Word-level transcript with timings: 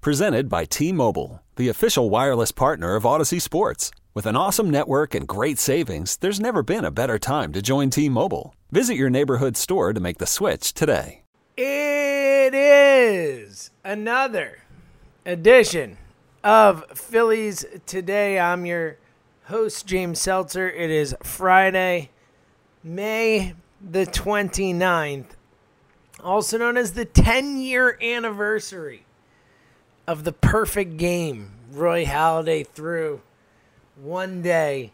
Presented 0.00 0.48
by 0.48 0.64
T 0.64 0.92
Mobile, 0.92 1.42
the 1.56 1.68
official 1.68 2.08
wireless 2.08 2.52
partner 2.52 2.94
of 2.94 3.04
Odyssey 3.04 3.40
Sports. 3.40 3.90
With 4.14 4.26
an 4.26 4.36
awesome 4.36 4.70
network 4.70 5.12
and 5.12 5.26
great 5.26 5.58
savings, 5.58 6.16
there's 6.18 6.38
never 6.38 6.62
been 6.62 6.84
a 6.84 6.92
better 6.92 7.18
time 7.18 7.52
to 7.52 7.60
join 7.60 7.90
T 7.90 8.08
Mobile. 8.08 8.54
Visit 8.70 8.94
your 8.94 9.10
neighborhood 9.10 9.56
store 9.56 9.92
to 9.92 9.98
make 9.98 10.18
the 10.18 10.26
switch 10.26 10.72
today. 10.72 11.22
It 11.56 12.54
is 12.54 13.72
another 13.82 14.60
edition 15.26 15.98
of 16.44 16.84
Phillies 16.96 17.66
Today. 17.84 18.38
I'm 18.38 18.66
your 18.66 18.98
host, 19.46 19.84
James 19.84 20.20
Seltzer. 20.20 20.70
It 20.70 20.90
is 20.90 21.16
Friday, 21.24 22.10
May 22.84 23.54
the 23.80 24.06
29th, 24.06 25.30
also 26.22 26.56
known 26.56 26.76
as 26.76 26.92
the 26.92 27.04
10 27.04 27.56
year 27.58 27.98
anniversary 28.00 29.02
of 30.08 30.24
the 30.24 30.32
perfect 30.32 30.96
game 30.96 31.50
Roy 31.70 32.06
Halladay 32.06 32.66
threw 32.66 33.20
one 33.94 34.40
day 34.40 34.90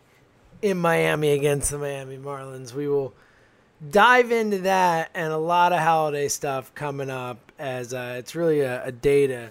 in 0.60 0.76
Miami 0.76 1.30
against 1.30 1.70
the 1.70 1.78
Miami 1.78 2.18
Marlins. 2.18 2.74
We 2.74 2.88
will 2.88 3.14
dive 3.88 4.32
into 4.32 4.58
that 4.58 5.10
and 5.14 5.32
a 5.32 5.38
lot 5.38 5.72
of 5.72 5.78
Halladay 5.78 6.28
stuff 6.28 6.74
coming 6.74 7.10
up 7.10 7.52
as 7.60 7.94
uh, 7.94 8.16
it's 8.18 8.34
really 8.34 8.62
a, 8.62 8.84
a, 8.86 8.90
day 8.90 9.28
to 9.28 9.50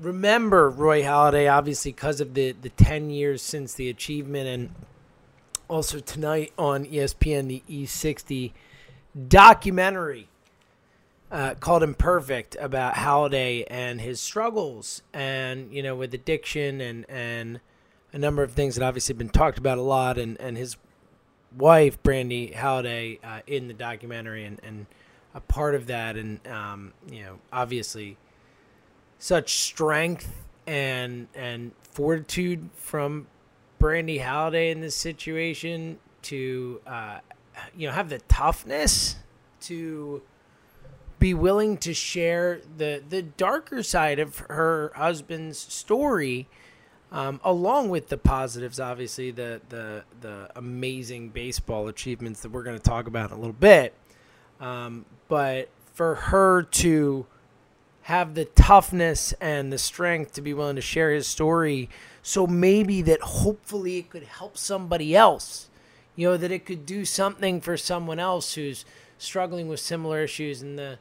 remember 0.00 0.68
Roy 0.68 1.02
Halladay, 1.02 1.48
obviously 1.48 1.92
because 1.92 2.20
of 2.20 2.34
the, 2.34 2.50
the 2.50 2.70
10 2.70 3.10
years 3.10 3.40
since 3.40 3.74
the 3.74 3.88
achievement 3.88 4.48
and 4.48 4.70
also 5.68 6.00
tonight 6.00 6.52
on 6.58 6.84
ESPN, 6.86 7.46
the 7.46 7.62
E60 7.70 8.50
documentary 9.28 10.26
uh, 11.30 11.54
called 11.54 11.82
Imperfect 11.82 12.56
about 12.58 12.94
Halladay 12.94 13.64
and 13.68 14.00
his 14.00 14.20
struggles 14.20 15.02
and, 15.12 15.72
you 15.72 15.82
know, 15.82 15.94
with 15.94 16.14
addiction 16.14 16.80
and, 16.80 17.08
and 17.08 17.60
a 18.12 18.18
number 18.18 18.42
of 18.42 18.52
things 18.52 18.76
that 18.76 18.84
obviously 18.84 19.14
been 19.14 19.28
talked 19.28 19.58
about 19.58 19.78
a 19.78 19.82
lot 19.82 20.16
and, 20.16 20.40
and 20.40 20.56
his 20.56 20.76
wife, 21.56 22.02
Brandy 22.02 22.52
Halladay, 22.54 23.18
uh, 23.22 23.40
in 23.46 23.68
the 23.68 23.74
documentary 23.74 24.44
and, 24.44 24.58
and 24.62 24.86
a 25.34 25.40
part 25.40 25.74
of 25.74 25.86
that. 25.88 26.16
And, 26.16 26.46
um, 26.46 26.94
you 27.10 27.22
know, 27.22 27.38
obviously 27.52 28.16
such 29.18 29.58
strength 29.58 30.46
and, 30.66 31.28
and 31.34 31.72
fortitude 31.92 32.70
from 32.74 33.26
Brandy 33.78 34.18
Halladay 34.18 34.70
in 34.70 34.80
this 34.80 34.96
situation 34.96 35.98
to, 36.22 36.80
uh, 36.86 37.18
you 37.76 37.86
know, 37.86 37.92
have 37.92 38.08
the 38.08 38.18
toughness 38.20 39.16
to 39.60 40.22
be 41.18 41.34
willing 41.34 41.76
to 41.78 41.94
share 41.94 42.60
the 42.76 43.02
the 43.08 43.22
darker 43.22 43.82
side 43.82 44.18
of 44.18 44.38
her 44.38 44.92
husband's 44.94 45.58
story, 45.58 46.48
um, 47.10 47.40
along 47.44 47.88
with 47.88 48.08
the 48.08 48.18
positives, 48.18 48.78
obviously 48.78 49.30
the 49.30 49.60
the 49.68 50.04
the 50.20 50.50
amazing 50.56 51.30
baseball 51.30 51.88
achievements 51.88 52.40
that 52.40 52.50
we're 52.50 52.62
going 52.62 52.76
to 52.76 52.82
talk 52.82 53.06
about 53.06 53.30
in 53.30 53.36
a 53.36 53.40
little 53.40 53.52
bit. 53.52 53.94
Um, 54.60 55.04
but 55.28 55.68
for 55.94 56.14
her 56.14 56.62
to 56.62 57.26
have 58.02 58.34
the 58.34 58.46
toughness 58.46 59.34
and 59.40 59.72
the 59.72 59.78
strength 59.78 60.32
to 60.32 60.40
be 60.40 60.54
willing 60.54 60.76
to 60.76 60.82
share 60.82 61.12
his 61.12 61.26
story, 61.26 61.88
so 62.22 62.46
maybe 62.46 63.02
that 63.02 63.20
hopefully 63.20 63.98
it 63.98 64.10
could 64.10 64.22
help 64.22 64.56
somebody 64.56 65.14
else. 65.14 65.68
You 66.16 66.30
know 66.30 66.36
that 66.36 66.50
it 66.50 66.66
could 66.66 66.86
do 66.86 67.04
something 67.04 67.60
for 67.60 67.76
someone 67.76 68.18
else 68.18 68.54
who's 68.54 68.84
struggling 69.18 69.68
with 69.68 69.80
similar 69.80 70.22
issues 70.22 70.62
and 70.62 70.78
the 70.78 70.98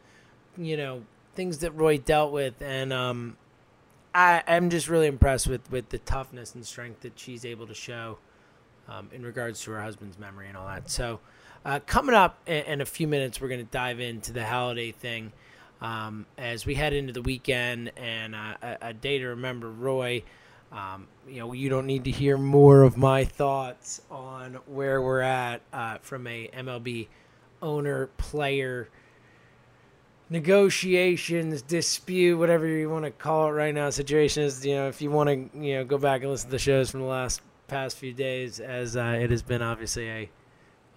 you 0.57 0.75
know 0.75 1.03
things 1.35 1.59
that 1.59 1.71
Roy 1.71 1.97
dealt 1.97 2.33
with, 2.33 2.61
and 2.61 2.91
um, 2.91 3.37
I 4.13 4.43
am 4.47 4.69
just 4.69 4.89
really 4.89 5.07
impressed 5.07 5.47
with 5.47 5.71
with 5.71 5.89
the 5.89 5.99
toughness 5.99 6.55
and 6.55 6.65
strength 6.65 7.01
that 7.01 7.17
she's 7.17 7.45
able 7.45 7.67
to 7.67 7.73
show 7.73 8.17
um, 8.89 9.09
in 9.13 9.23
regards 9.23 9.61
to 9.63 9.71
her 9.71 9.81
husband's 9.81 10.17
memory 10.17 10.47
and 10.47 10.57
all 10.57 10.67
that. 10.67 10.89
So, 10.89 11.19
uh, 11.65 11.79
coming 11.85 12.15
up 12.15 12.39
in, 12.47 12.63
in, 12.65 12.81
a 12.81 12.85
few 12.85 13.07
minutes, 13.07 13.39
we're 13.39 13.49
going 13.49 13.65
to 13.65 13.71
dive 13.71 13.99
into 13.99 14.33
the 14.33 14.41
Halladay 14.41 14.93
thing 14.93 15.31
um, 15.81 16.25
as 16.37 16.65
we 16.65 16.75
head 16.75 16.93
into 16.93 17.13
the 17.13 17.21
weekend 17.21 17.91
and 17.97 18.35
uh, 18.35 18.55
a, 18.61 18.77
a, 18.81 18.93
day 18.93 19.19
to 19.19 19.27
remember 19.27 19.69
Roy. 19.69 20.23
Um, 20.71 21.07
you 21.27 21.39
know, 21.39 21.53
you 21.53 21.69
don't 21.69 21.85
need 21.85 22.05
to 22.05 22.11
hear 22.11 22.37
more 22.37 22.83
of 22.83 22.97
my 22.97 23.23
thoughts 23.23 24.01
on 24.11 24.55
where 24.65 25.01
we're 25.01 25.21
at 25.21 25.61
uh, 25.71 25.97
from 25.99 26.27
a 26.27 26.49
MLB 26.49 27.07
owner 27.61 28.07
player 28.17 28.89
negotiations, 30.29 31.61
dispute, 31.61 32.37
whatever 32.37 32.67
you 32.67 32.89
want 32.89 33.05
to 33.05 33.11
call 33.11 33.47
it 33.47 33.51
right 33.51 33.73
now, 33.73 33.89
situation 33.89 34.43
is, 34.43 34.65
you 34.65 34.75
know, 34.75 34.87
if 34.87 35.01
you 35.01 35.09
want 35.09 35.29
to, 35.29 35.59
you 35.59 35.75
know, 35.75 35.85
go 35.85 35.97
back 35.97 36.21
and 36.21 36.31
listen 36.31 36.49
to 36.49 36.51
the 36.51 36.59
shows 36.59 36.89
from 36.89 37.01
the 37.01 37.05
last 37.05 37.41
past 37.67 37.97
few 37.97 38.13
days, 38.13 38.59
as 38.59 38.97
uh, 38.97 39.17
it 39.19 39.29
has 39.29 39.41
been 39.41 39.61
obviously 39.61 40.09
a 40.09 40.29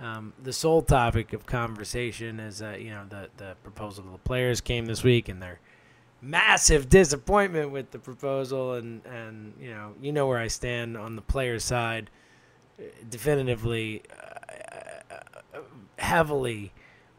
um, 0.00 0.32
the 0.42 0.52
sole 0.52 0.80
topic 0.80 1.34
of 1.34 1.44
conversation, 1.44 2.40
is, 2.40 2.62
uh, 2.62 2.76
you 2.78 2.90
know, 2.90 3.04
the 3.08 3.28
the 3.36 3.54
proposal 3.62 4.04
to 4.04 4.10
the 4.10 4.18
players 4.18 4.60
came 4.60 4.86
this 4.86 5.04
week, 5.04 5.28
and 5.28 5.42
their 5.42 5.60
massive 6.22 6.88
disappointment 6.88 7.70
with 7.70 7.90
the 7.90 7.98
proposal, 7.98 8.74
and 8.74 9.04
and 9.04 9.52
you 9.60 9.70
know, 9.70 9.92
you 10.00 10.12
know 10.12 10.26
where 10.26 10.38
I 10.38 10.48
stand 10.48 10.96
on 10.96 11.16
the 11.16 11.22
players' 11.22 11.64
side, 11.64 12.08
definitively, 13.10 14.02
uh, 14.10 14.49
uh 14.49 14.49
heavily 16.00 16.72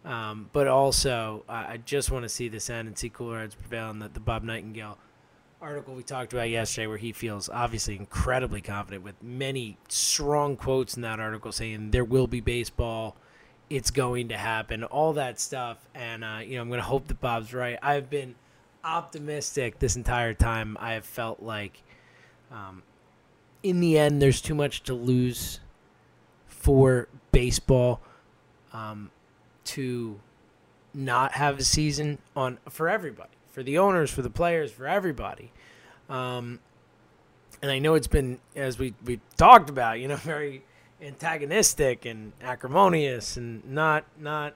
um, 0.03 0.49
but 0.51 0.67
also, 0.67 1.43
uh, 1.47 1.65
I 1.69 1.77
just 1.77 2.09
want 2.11 2.23
to 2.23 2.29
see 2.29 2.47
this 2.47 2.69
end 2.69 2.87
and 2.87 2.97
see 2.97 3.09
cooler 3.09 3.39
heads 3.39 3.55
prevail. 3.55 3.89
And 3.89 4.01
the, 4.01 4.09
the 4.09 4.19
Bob 4.19 4.43
Nightingale 4.43 4.97
article 5.61 5.93
we 5.93 6.03
talked 6.03 6.33
about 6.33 6.49
yesterday, 6.49 6.87
where 6.87 6.97
he 6.97 7.11
feels 7.11 7.49
obviously 7.49 7.95
incredibly 7.95 8.61
confident 8.61 9.03
with 9.03 9.21
many 9.21 9.77
strong 9.89 10.57
quotes 10.57 10.95
in 10.95 11.03
that 11.03 11.19
article 11.19 11.51
saying 11.51 11.91
there 11.91 12.03
will 12.03 12.25
be 12.25 12.41
baseball, 12.41 13.15
it's 13.69 13.91
going 13.91 14.29
to 14.29 14.37
happen, 14.37 14.83
all 14.83 15.13
that 15.13 15.39
stuff. 15.39 15.77
And, 15.93 16.23
uh, 16.23 16.39
you 16.43 16.55
know, 16.55 16.61
I'm 16.61 16.69
going 16.69 16.79
to 16.79 16.85
hope 16.85 17.07
that 17.07 17.21
Bob's 17.21 17.53
right. 17.53 17.77
I've 17.83 18.09
been 18.09 18.35
optimistic 18.83 19.77
this 19.77 19.95
entire 19.95 20.33
time. 20.33 20.77
I 20.79 20.93
have 20.93 21.05
felt 21.05 21.43
like 21.43 21.83
um, 22.51 22.81
in 23.61 23.81
the 23.81 23.99
end, 23.99 24.19
there's 24.19 24.41
too 24.41 24.55
much 24.55 24.81
to 24.83 24.95
lose 24.95 25.59
for 26.47 27.07
baseball. 27.31 28.01
Um, 28.73 29.11
to 29.63 30.19
not 30.93 31.33
have 31.33 31.59
a 31.59 31.63
season 31.63 32.17
on 32.35 32.57
for 32.69 32.89
everybody, 32.89 33.29
for 33.49 33.63
the 33.63 33.77
owners, 33.77 34.11
for 34.11 34.21
the 34.21 34.29
players, 34.29 34.71
for 34.71 34.87
everybody. 34.87 35.51
Um, 36.09 36.59
and 37.61 37.71
I 37.71 37.79
know 37.79 37.93
it's 37.95 38.07
been, 38.07 38.39
as 38.55 38.79
we 38.79 38.93
we 39.05 39.19
talked 39.37 39.69
about, 39.69 39.99
you 39.99 40.07
know, 40.07 40.15
very 40.17 40.63
antagonistic 41.01 42.05
and 42.05 42.33
acrimonious, 42.41 43.37
and 43.37 43.63
not 43.69 44.05
not 44.19 44.55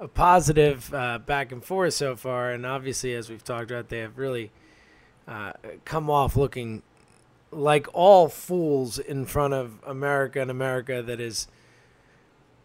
a 0.00 0.08
positive 0.08 0.92
uh, 0.92 1.18
back 1.18 1.52
and 1.52 1.64
forth 1.64 1.94
so 1.94 2.16
far. 2.16 2.50
And 2.50 2.66
obviously, 2.66 3.14
as 3.14 3.30
we've 3.30 3.44
talked 3.44 3.70
about, 3.70 3.88
they 3.88 4.00
have 4.00 4.18
really 4.18 4.50
uh, 5.28 5.52
come 5.84 6.10
off 6.10 6.36
looking 6.36 6.82
like 7.50 7.86
all 7.92 8.28
fools 8.28 8.98
in 8.98 9.24
front 9.24 9.54
of 9.54 9.78
America 9.86 10.40
and 10.40 10.50
America 10.50 11.02
that 11.02 11.20
is 11.20 11.46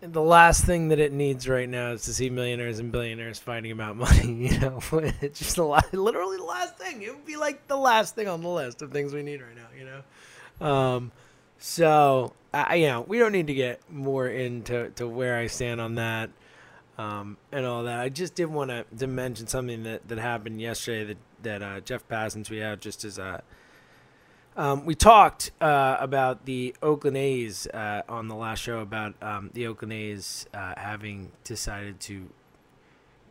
the 0.02 0.22
last 0.22 0.66
thing 0.66 0.90
that 0.90 1.00
it 1.00 1.12
needs 1.12 1.48
right 1.48 1.68
now 1.68 1.92
is 1.92 2.04
to 2.04 2.14
see 2.14 2.30
millionaires 2.30 2.80
and 2.80 2.92
billionaires 2.92 3.40
fighting 3.40 3.72
about 3.72 3.96
money. 3.98 4.48
You 4.48 4.60
know, 4.60 4.80
it's 5.22 5.40
just 5.40 5.58
a 5.58 5.64
lot, 5.64 5.94
literally 5.94 6.38
the 6.38 6.44
last 6.44 6.78
thing. 6.78 7.02
It 7.02 7.14
would 7.14 7.26
be 7.26 7.36
like 7.36 7.68
the 7.68 7.78
last 7.78 8.16
thing 8.16 8.28
on 8.28 8.42
the 8.42 8.50
list 8.50 8.82
of 8.82 8.92
things 8.92 9.14
we 9.14 9.24
need 9.24 9.42
right 9.42 9.56
now. 9.56 9.68
You 9.78 9.86
know, 10.62 10.68
um, 10.68 11.12
so 11.58 12.34
I, 12.54 12.76
you 12.76 12.88
know, 12.88 13.02
we 13.02 13.20
don't 13.20 13.32
need 13.32 13.48
to 13.48 13.54
get 13.54 13.82
more 13.92 14.28
into 14.28 14.90
to 14.92 15.08
where 15.08 15.38
I 15.38 15.48
stand 15.48 15.82
on 15.82 15.96
that 15.96 16.30
um, 16.98 17.38
and 17.52 17.66
all 17.66 17.84
that. 17.84 18.00
I 18.00 18.10
just 18.10 18.36
did 18.36 18.46
want 18.46 18.72
to 18.98 19.08
mention 19.08 19.48
something 19.48 19.84
that 19.84 20.08
that 20.08 20.18
happened 20.18 20.62
yesterday 20.62 21.14
that 21.14 21.18
that 21.44 21.64
uh, 21.64 21.80
Jeff 21.82 22.08
Passons 22.08 22.50
we 22.50 22.58
had 22.58 22.82
just 22.82 23.04
as 23.04 23.18
a 23.18 23.44
um, 24.60 24.84
we 24.84 24.94
talked 24.94 25.52
uh, 25.62 25.96
about 26.02 26.44
the 26.44 26.76
Oakland 26.84 27.16
A's 27.16 27.66
uh, 27.68 28.02
on 28.10 28.28
the 28.28 28.36
last 28.36 28.60
show 28.60 28.80
about 28.80 29.16
um, 29.22 29.52
the 29.54 29.66
Oakland 29.68 29.94
A's 29.94 30.48
uh, 30.54 30.74
having 30.76 31.32
decided 31.46 32.02
to 32.02 32.30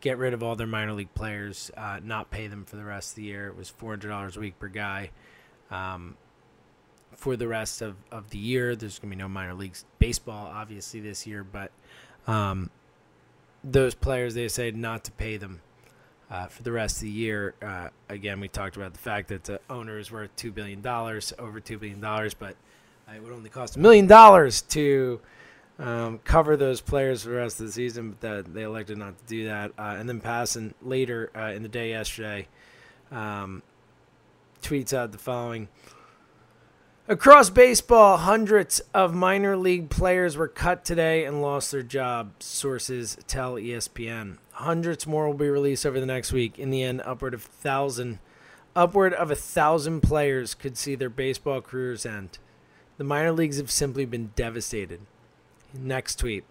get 0.00 0.16
rid 0.16 0.32
of 0.32 0.42
all 0.42 0.56
their 0.56 0.66
minor 0.66 0.94
league 0.94 1.12
players, 1.12 1.70
uh, 1.76 2.00
not 2.02 2.30
pay 2.30 2.46
them 2.46 2.64
for 2.64 2.76
the 2.76 2.84
rest 2.84 3.10
of 3.10 3.16
the 3.16 3.24
year. 3.24 3.46
It 3.48 3.58
was 3.58 3.68
four 3.68 3.90
hundred 3.90 4.08
dollars 4.08 4.38
a 4.38 4.40
week 4.40 4.58
per 4.58 4.68
guy. 4.68 5.10
Um, 5.70 6.16
for 7.14 7.36
the 7.36 7.46
rest 7.46 7.82
of, 7.82 7.96
of 8.10 8.30
the 8.30 8.38
year, 8.38 8.74
there's 8.74 8.98
going 8.98 9.10
to 9.10 9.16
be 9.16 9.20
no 9.20 9.28
minor 9.28 9.52
leagues 9.52 9.84
baseball, 9.98 10.46
obviously, 10.46 11.00
this 11.00 11.26
year, 11.26 11.44
but 11.44 11.72
um, 12.26 12.70
those 13.62 13.94
players, 13.94 14.32
they 14.32 14.48
said 14.48 14.76
not 14.76 15.04
to 15.04 15.12
pay 15.12 15.36
them 15.36 15.60
uh, 16.30 16.46
for 16.46 16.62
the 16.62 16.72
rest 16.72 16.96
of 16.96 17.02
the 17.02 17.10
year. 17.10 17.54
Uh, 17.62 17.88
again, 18.08 18.40
we 18.40 18.48
talked 18.48 18.76
about 18.76 18.92
the 18.92 18.98
fact 18.98 19.28
that 19.28 19.44
the 19.44 19.60
owner 19.70 19.98
is 19.98 20.10
worth 20.10 20.34
$2 20.36 20.54
billion, 20.54 20.86
over 20.86 21.60
$2 21.60 21.80
billion, 21.80 22.00
but 22.38 22.56
it 23.14 23.22
would 23.22 23.32
only 23.32 23.50
cost 23.50 23.76
a 23.76 23.78
million 23.78 24.06
dollars 24.06 24.62
to 24.62 25.20
um, 25.78 26.18
cover 26.24 26.56
those 26.56 26.80
players 26.80 27.22
for 27.22 27.30
the 27.30 27.36
rest 27.36 27.60
of 27.60 27.66
the 27.66 27.72
season, 27.72 28.10
but 28.10 28.20
that 28.20 28.52
they 28.54 28.62
elected 28.62 28.98
not 28.98 29.16
to 29.18 29.24
do 29.24 29.46
that. 29.46 29.72
Uh, 29.78 29.96
and 29.98 30.08
then 30.08 30.20
Passan 30.20 30.74
later 30.82 31.30
uh, 31.36 31.52
in 31.52 31.62
the 31.62 31.68
day 31.68 31.90
yesterday, 31.90 32.48
um, 33.10 33.62
tweets 34.62 34.92
out 34.92 35.12
the 35.12 35.18
following. 35.18 35.68
Across 37.10 37.50
baseball, 37.50 38.18
hundreds 38.18 38.80
of 38.92 39.14
minor 39.14 39.56
league 39.56 39.88
players 39.88 40.36
were 40.36 40.46
cut 40.46 40.84
today 40.84 41.24
and 41.24 41.40
lost 41.40 41.72
their 41.72 41.82
jobs, 41.82 42.44
sources 42.44 43.16
tell 43.26 43.54
ESPN. 43.54 44.36
Hundreds 44.52 45.06
more 45.06 45.26
will 45.26 45.32
be 45.32 45.48
released 45.48 45.86
over 45.86 45.98
the 46.00 46.04
next 46.04 46.34
week. 46.34 46.58
In 46.58 46.68
the 46.68 46.82
end, 46.82 47.00
upward 47.06 47.32
of 47.32 47.42
thousand 47.42 48.18
upward 48.76 49.14
of 49.14 49.30
a 49.30 49.34
thousand 49.34 50.02
players 50.02 50.52
could 50.54 50.76
see 50.76 50.94
their 50.94 51.08
baseball 51.08 51.62
careers 51.62 52.04
end. 52.04 52.36
The 52.98 53.04
minor 53.04 53.32
leagues 53.32 53.56
have 53.56 53.70
simply 53.70 54.04
been 54.04 54.32
devastated. 54.36 55.00
Next 55.72 56.16
tweet. 56.16 56.44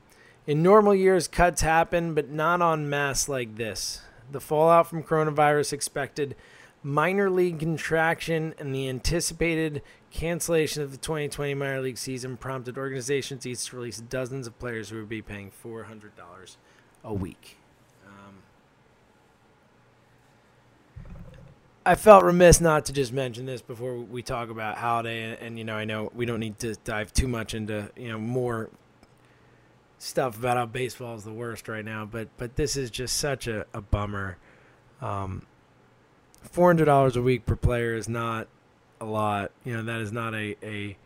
In 0.48 0.64
normal 0.64 0.96
years, 0.96 1.28
cuts 1.28 1.62
happen, 1.62 2.16
but 2.16 2.32
not 2.32 2.64
en 2.64 2.90
masse 2.90 3.30
like 3.30 3.58
this. 3.58 4.02
The 4.32 4.42
fallout 4.42 4.88
from 4.88 5.04
coronavirus 5.04 5.74
expected 5.74 6.36
minor 6.84 7.30
league 7.30 7.60
contraction 7.60 8.56
and 8.58 8.74
the 8.74 8.88
anticipated 8.88 9.82
cancellation 10.18 10.82
of 10.82 10.90
the 10.90 10.98
2020 10.98 11.54
minor 11.54 11.80
league 11.80 11.98
season 11.98 12.38
prompted 12.38 12.76
organizations 12.76 13.46
each 13.46 13.66
to 13.66 13.76
release 13.76 14.00
dozens 14.00 14.48
of 14.48 14.58
players 14.58 14.90
who 14.90 14.98
would 14.98 15.08
be 15.08 15.22
paying 15.22 15.52
$400 15.64 16.10
a 17.04 17.14
week. 17.14 17.58
Um, 18.04 18.38
I 21.86 21.94
felt 21.94 22.24
remiss 22.24 22.60
not 22.60 22.84
to 22.86 22.94
just 22.94 23.14
mention 23.14 23.46
this 23.46 23.62
before 23.62 23.96
we 24.00 24.24
talk 24.24 24.50
about 24.50 24.78
Halladay, 24.78 25.34
and, 25.34 25.40
and 25.40 25.58
you 25.60 25.64
know, 25.64 25.76
I 25.76 25.86
know 25.86 26.12
we 26.16 26.26
don't 26.26 26.40
need 26.40 26.58
to 26.60 26.74
dive 26.84 27.14
too 27.14 27.28
much 27.28 27.54
into 27.54 27.92
you 27.96 28.10
know 28.10 28.18
more 28.18 28.72
stuff 30.00 30.36
about 30.40 30.58
how 30.58 30.66
baseball 30.66 31.16
is 31.16 31.26
the 31.26 31.32
worst 31.32 31.68
right 31.68 31.86
now, 31.86 32.06
but 32.06 32.28
but 32.38 32.56
this 32.56 32.76
is 32.76 32.90
just 32.90 33.18
such 33.18 33.46
a, 33.46 33.68
a 33.72 33.82
bummer. 33.82 34.38
Um, 35.00 35.46
Four 36.42 36.70
hundred 36.70 36.86
dollars 36.86 37.16
a 37.16 37.22
week 37.22 37.46
per 37.46 37.56
player 37.56 37.94
is 37.94 38.08
not 38.08 38.48
a 39.00 39.06
lot. 39.06 39.52
You 39.64 39.78
know 39.78 39.84
that 39.84 40.02
is 40.02 40.12
not 40.12 40.34
a, 40.34 40.56
a 40.64 40.98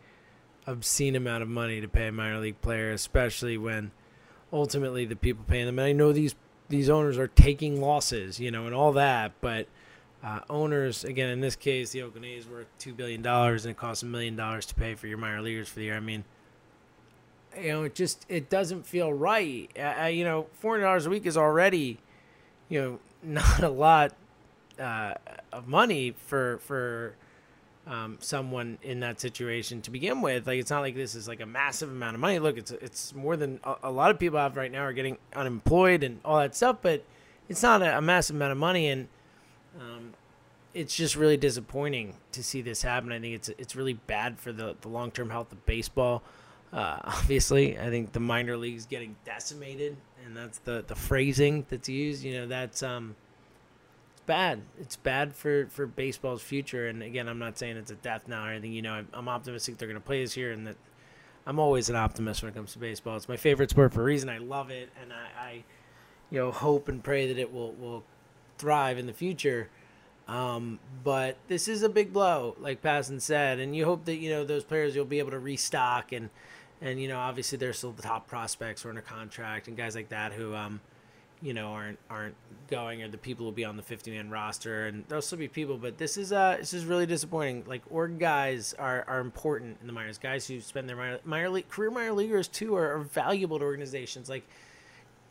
obscene 0.66 1.16
amount 1.16 1.42
of 1.42 1.48
money 1.48 1.80
to 1.80 1.88
pay 1.88 2.08
a 2.08 2.12
minor 2.12 2.38
league 2.38 2.60
player, 2.60 2.92
especially 2.92 3.58
when 3.58 3.90
ultimately 4.52 5.04
the 5.04 5.16
people 5.16 5.44
paying 5.46 5.66
them. 5.66 5.78
And 5.78 5.86
I 5.86 5.92
know 5.92 6.12
these 6.12 6.34
these 6.68 6.88
owners 6.88 7.18
are 7.18 7.28
taking 7.28 7.80
losses, 7.80 8.40
you 8.40 8.50
know, 8.50 8.66
and 8.66 8.74
all 8.74 8.92
that, 8.92 9.32
but 9.40 9.66
uh, 10.22 10.40
owners, 10.48 11.04
again, 11.04 11.28
in 11.30 11.40
this 11.40 11.56
case, 11.56 11.90
the 11.90 12.02
Oakland 12.02 12.24
A's 12.24 12.46
worth 12.46 12.68
two 12.78 12.94
billion 12.94 13.22
dollars, 13.22 13.64
and 13.64 13.72
it 13.72 13.76
costs 13.76 14.02
a 14.02 14.06
million 14.06 14.36
dollars 14.36 14.66
to 14.66 14.74
pay 14.74 14.94
for 14.94 15.08
your 15.08 15.18
minor 15.18 15.42
leaguers 15.42 15.68
for 15.68 15.80
the 15.80 15.86
year. 15.86 15.96
I 15.96 16.00
mean, 16.00 16.24
you 17.60 17.68
know, 17.68 17.82
it 17.82 17.94
just 17.94 18.24
it 18.28 18.48
doesn't 18.48 18.86
feel 18.86 19.12
right. 19.12 19.70
Uh, 19.76 20.06
you 20.06 20.24
know, 20.24 20.46
four 20.52 20.74
hundred 20.74 20.84
dollars 20.84 21.06
a 21.06 21.10
week 21.10 21.26
is 21.26 21.36
already, 21.36 21.98
you 22.68 22.80
know, 22.80 22.98
not 23.22 23.64
a 23.64 23.68
lot 23.68 24.14
uh, 24.78 25.14
of 25.52 25.66
money 25.66 26.14
for 26.16 26.58
for 26.58 27.16
um, 27.86 28.18
someone 28.20 28.78
in 28.82 29.00
that 29.00 29.20
situation 29.20 29.82
to 29.82 29.90
begin 29.90 30.20
with. 30.20 30.46
Like 30.46 30.58
it's 30.60 30.70
not 30.70 30.80
like 30.80 30.94
this 30.94 31.14
is 31.14 31.26
like 31.26 31.40
a 31.40 31.46
massive 31.46 31.90
amount 31.90 32.14
of 32.14 32.20
money. 32.20 32.38
Look, 32.38 32.56
it's 32.56 32.70
it's 32.70 33.14
more 33.14 33.36
than 33.36 33.60
a, 33.64 33.74
a 33.84 33.90
lot 33.90 34.10
of 34.10 34.18
people 34.18 34.38
have 34.38 34.56
right 34.56 34.70
now 34.70 34.82
are 34.82 34.92
getting 34.92 35.18
unemployed 35.34 36.02
and 36.02 36.20
all 36.24 36.38
that 36.38 36.54
stuff, 36.54 36.78
but 36.82 37.04
it's 37.48 37.62
not 37.62 37.82
a, 37.82 37.98
a 37.98 38.00
massive 38.00 38.36
amount 38.36 38.52
of 38.52 38.58
money, 38.58 38.88
and 38.88 39.08
um, 39.80 40.14
it's 40.74 40.94
just 40.94 41.16
really 41.16 41.36
disappointing 41.36 42.14
to 42.32 42.42
see 42.42 42.62
this 42.62 42.82
happen. 42.82 43.12
I 43.12 43.18
think 43.18 43.34
it's 43.34 43.48
it's 43.50 43.74
really 43.76 43.94
bad 43.94 44.38
for 44.38 44.52
the 44.52 44.76
the 44.80 44.88
long 44.88 45.10
term 45.10 45.30
health 45.30 45.52
of 45.52 45.64
baseball. 45.66 46.22
Uh, 46.72 46.98
obviously, 47.04 47.78
I 47.78 47.90
think 47.90 48.12
the 48.12 48.20
minor 48.20 48.56
leagues 48.56 48.86
getting 48.86 49.16
decimated, 49.24 49.96
and 50.24 50.36
that's 50.36 50.58
the 50.58 50.84
the 50.86 50.94
phrasing 50.94 51.66
that's 51.68 51.88
used. 51.88 52.22
You 52.22 52.34
know, 52.38 52.46
that's 52.46 52.82
um 52.82 53.16
bad. 54.26 54.62
It's 54.80 54.96
bad 54.96 55.34
for 55.34 55.66
for 55.66 55.86
baseball's 55.86 56.42
future. 56.42 56.88
And 56.88 57.02
again, 57.02 57.28
I'm 57.28 57.38
not 57.38 57.58
saying 57.58 57.76
it's 57.76 57.90
a 57.90 57.96
death 57.96 58.28
now 58.28 58.46
or 58.46 58.50
anything. 58.50 58.72
You 58.72 58.82
know, 58.82 58.92
I'm, 58.92 59.08
I'm 59.12 59.28
optimistic 59.28 59.78
they're 59.78 59.88
going 59.88 60.00
to 60.00 60.06
play 60.06 60.22
this 60.22 60.36
year, 60.36 60.52
and 60.52 60.66
that 60.66 60.76
I'm 61.46 61.58
always 61.58 61.88
an 61.88 61.96
optimist 61.96 62.42
when 62.42 62.50
it 62.50 62.54
comes 62.54 62.72
to 62.72 62.78
baseball. 62.78 63.16
It's 63.16 63.28
my 63.28 63.36
favorite 63.36 63.70
sport 63.70 63.92
for 63.92 64.02
a 64.02 64.04
reason. 64.04 64.28
I 64.28 64.38
love 64.38 64.70
it, 64.70 64.90
and 65.00 65.12
I, 65.12 65.40
I 65.40 65.64
you 66.30 66.38
know, 66.38 66.50
hope 66.50 66.88
and 66.88 67.02
pray 67.02 67.28
that 67.28 67.38
it 67.38 67.52
will 67.52 67.72
will 67.72 68.04
thrive 68.58 68.98
in 68.98 69.06
the 69.06 69.12
future. 69.12 69.68
Um, 70.28 70.78
but 71.02 71.36
this 71.48 71.66
is 71.66 71.82
a 71.82 71.88
big 71.88 72.12
blow, 72.12 72.56
like 72.60 72.80
Passan 72.80 73.20
said, 73.20 73.58
and 73.58 73.74
you 73.74 73.84
hope 73.84 74.04
that 74.04 74.16
you 74.16 74.30
know 74.30 74.44
those 74.44 74.64
players 74.64 74.94
you'll 74.94 75.04
be 75.04 75.18
able 75.18 75.32
to 75.32 75.38
restock 75.38 76.12
and 76.12 76.30
and 76.80 77.00
you 77.00 77.08
know 77.08 77.18
obviously 77.18 77.58
they're 77.58 77.72
still 77.72 77.92
the 77.92 78.02
top 78.02 78.26
prospects 78.28 78.84
or 78.84 78.90
in 78.90 78.96
a 78.96 79.02
contract 79.02 79.68
and 79.68 79.76
guys 79.76 79.94
like 79.94 80.08
that 80.08 80.32
who 80.32 80.54
um 80.54 80.80
you 81.42 81.52
know 81.52 81.68
aren't 81.68 81.98
aren't 82.08 82.34
going 82.70 83.02
or 83.02 83.08
the 83.08 83.18
people 83.18 83.44
will 83.44 83.52
be 83.52 83.64
on 83.64 83.76
the 83.76 83.82
50 83.82 84.10
man 84.12 84.30
roster 84.30 84.86
and 84.86 85.04
there'll 85.08 85.20
still 85.20 85.36
be 85.36 85.48
people 85.48 85.76
but 85.76 85.98
this 85.98 86.16
is 86.16 86.32
uh 86.32 86.56
this 86.58 86.72
is 86.72 86.84
really 86.84 87.04
disappointing. 87.04 87.64
Like 87.66 87.82
org 87.90 88.18
guys 88.18 88.74
are 88.78 89.04
are 89.06 89.20
important 89.20 89.78
in 89.80 89.86
the 89.86 89.92
minors. 89.92 90.18
Guys 90.18 90.46
who 90.46 90.60
spend 90.60 90.88
their 90.88 90.96
minor, 90.96 91.18
minor 91.24 91.50
league 91.50 91.68
career 91.68 91.90
minor 91.90 92.12
leaguers 92.12 92.48
too 92.48 92.76
are, 92.76 92.96
are 92.96 93.00
valuable 93.00 93.58
to 93.58 93.64
organizations. 93.64 94.28
Like 94.28 94.44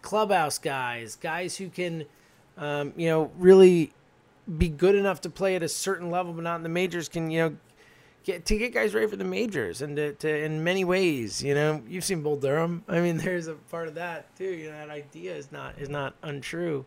clubhouse 0.02 0.58
guys 0.58 1.16
guys 1.16 1.58
who 1.58 1.70
can 1.70 2.06
um, 2.58 2.92
you 2.96 3.08
know 3.08 3.32
really 3.38 3.94
be 4.58 4.68
good 4.68 4.96
enough 4.96 5.22
to 5.22 5.30
play 5.30 5.56
at 5.56 5.64
a 5.64 5.70
certain 5.70 6.10
level 6.10 6.34
but 6.34 6.44
not 6.44 6.56
in 6.56 6.64
the 6.64 6.70
majors 6.70 7.08
can 7.08 7.30
you 7.30 7.40
know 7.40 7.58
get 8.24 8.46
to 8.46 8.58
get 8.58 8.74
guys 8.74 8.94
ready 8.94 9.08
for 9.08 9.16
the 9.16 9.24
majors 9.24 9.82
and 9.82 9.96
to, 9.96 10.14
to 10.14 10.44
in 10.44 10.64
many 10.64 10.84
ways 10.84 11.44
you 11.44 11.56
know? 11.56 11.82
You've 11.88 12.04
seen 12.04 12.22
bull 12.22 12.38
durham. 12.38 12.84
I 12.88 13.00
mean 13.00 13.18
there's 13.26 13.48
a 13.48 13.54
part 13.54 13.88
of 13.88 13.96
that 13.96 14.36
too. 14.38 14.46
You 14.46 14.70
know 14.70 14.78
that 14.78 14.90
idea 14.90 15.36
is 15.36 15.52
not 15.52 15.78
is 15.80 15.90
not 15.90 16.16
untrue 16.24 16.86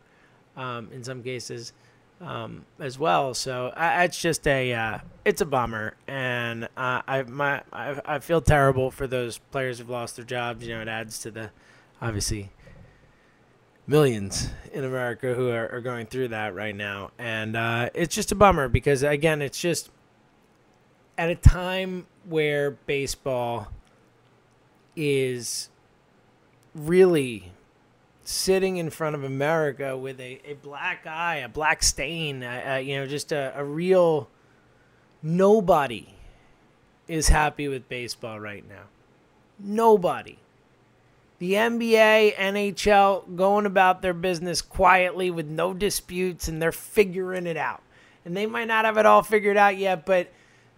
um, 0.57 0.89
in 0.93 1.03
some 1.03 1.23
cases 1.23 1.73
um, 2.21 2.65
as 2.79 2.99
well. 2.99 3.35
So 3.35 3.73
I, 3.77 4.05
it's 4.05 4.21
just 4.21 4.47
a 4.47 4.73
uh, 4.73 4.99
it's 5.25 5.41
a 5.41 5.47
bummer. 5.47 5.95
And 6.07 6.65
uh, 6.77 7.03
i 7.07 7.23
my 7.27 7.63
I, 7.73 8.01
I 8.05 8.19
feel 8.19 8.41
terrible 8.41 8.91
for 8.91 9.07
those 9.07 9.39
players 9.39 9.79
who've 9.79 9.91
lost 9.91 10.17
their 10.17 10.25
jobs. 10.25 10.67
You 10.67 10.75
know 10.75 10.83
it 10.83 10.89
adds 10.89 11.19
to 11.21 11.31
the 11.31 11.51
obviously 12.01 12.51
millions 13.87 14.49
in 14.73 14.83
america 14.83 15.35
who 15.35 15.51
are, 15.51 15.71
are 15.71 15.81
going 15.81 16.07
through 16.07 16.29
that 16.29 16.55
right 16.55 16.75
now. 16.75 17.11
And 17.19 17.57
uh, 17.57 17.91
it's 17.95 18.15
just 18.15 18.33
a 18.33 18.35
bummer 18.35 18.69
because 18.69 19.03
again 19.03 19.43
it's 19.43 19.61
just 19.61 19.91
at 21.17 21.31
a 21.31 21.35
time 21.35 22.07
where 22.25 22.73
baseball 22.73 23.69
is 24.97 25.69
really 26.75 27.53
sitting 28.25 28.79
in 28.79 28.91
front 28.91 29.15
of 29.15 29.23
America 29.23 29.97
with 29.97 30.19
a, 30.21 30.41
a 30.45 30.55
black 30.55 31.07
eye, 31.07 31.37
a 31.37 31.49
black 31.49 31.83
stain, 31.83 32.43
uh, 32.43 32.73
uh, 32.73 32.77
you 32.77 32.97
know, 32.97 33.07
just 33.07 33.33
a, 33.33 33.53
a 33.57 33.65
real 33.65 34.29
nobody 35.23 36.15
is 37.07 37.29
happy 37.29 37.69
with 37.69 37.89
baseball 37.89 38.41
right 38.41 38.67
now. 38.69 38.85
Nobody. 39.59 40.39
The 41.39 41.53
NBA, 41.53 42.37
NHL 42.37 43.37
going 43.37 43.67
about 43.67 44.01
their 44.01 44.15
business 44.15 44.63
quietly 44.63 45.31
with 45.31 45.47
no 45.47 45.75
disputes 45.75 46.49
and 46.49 46.63
they're 46.63 46.73
figuring 46.73 47.47
it 47.47 47.57
out. 47.57 47.83
And 48.25 48.35
they 48.37 48.47
might 48.47 48.69
not 48.69 48.87
have 48.87 48.97
it 48.97 49.05
all 49.05 49.23
figured 49.23 49.59
out 49.59 49.77
yet, 49.77 50.07
but 50.07 50.33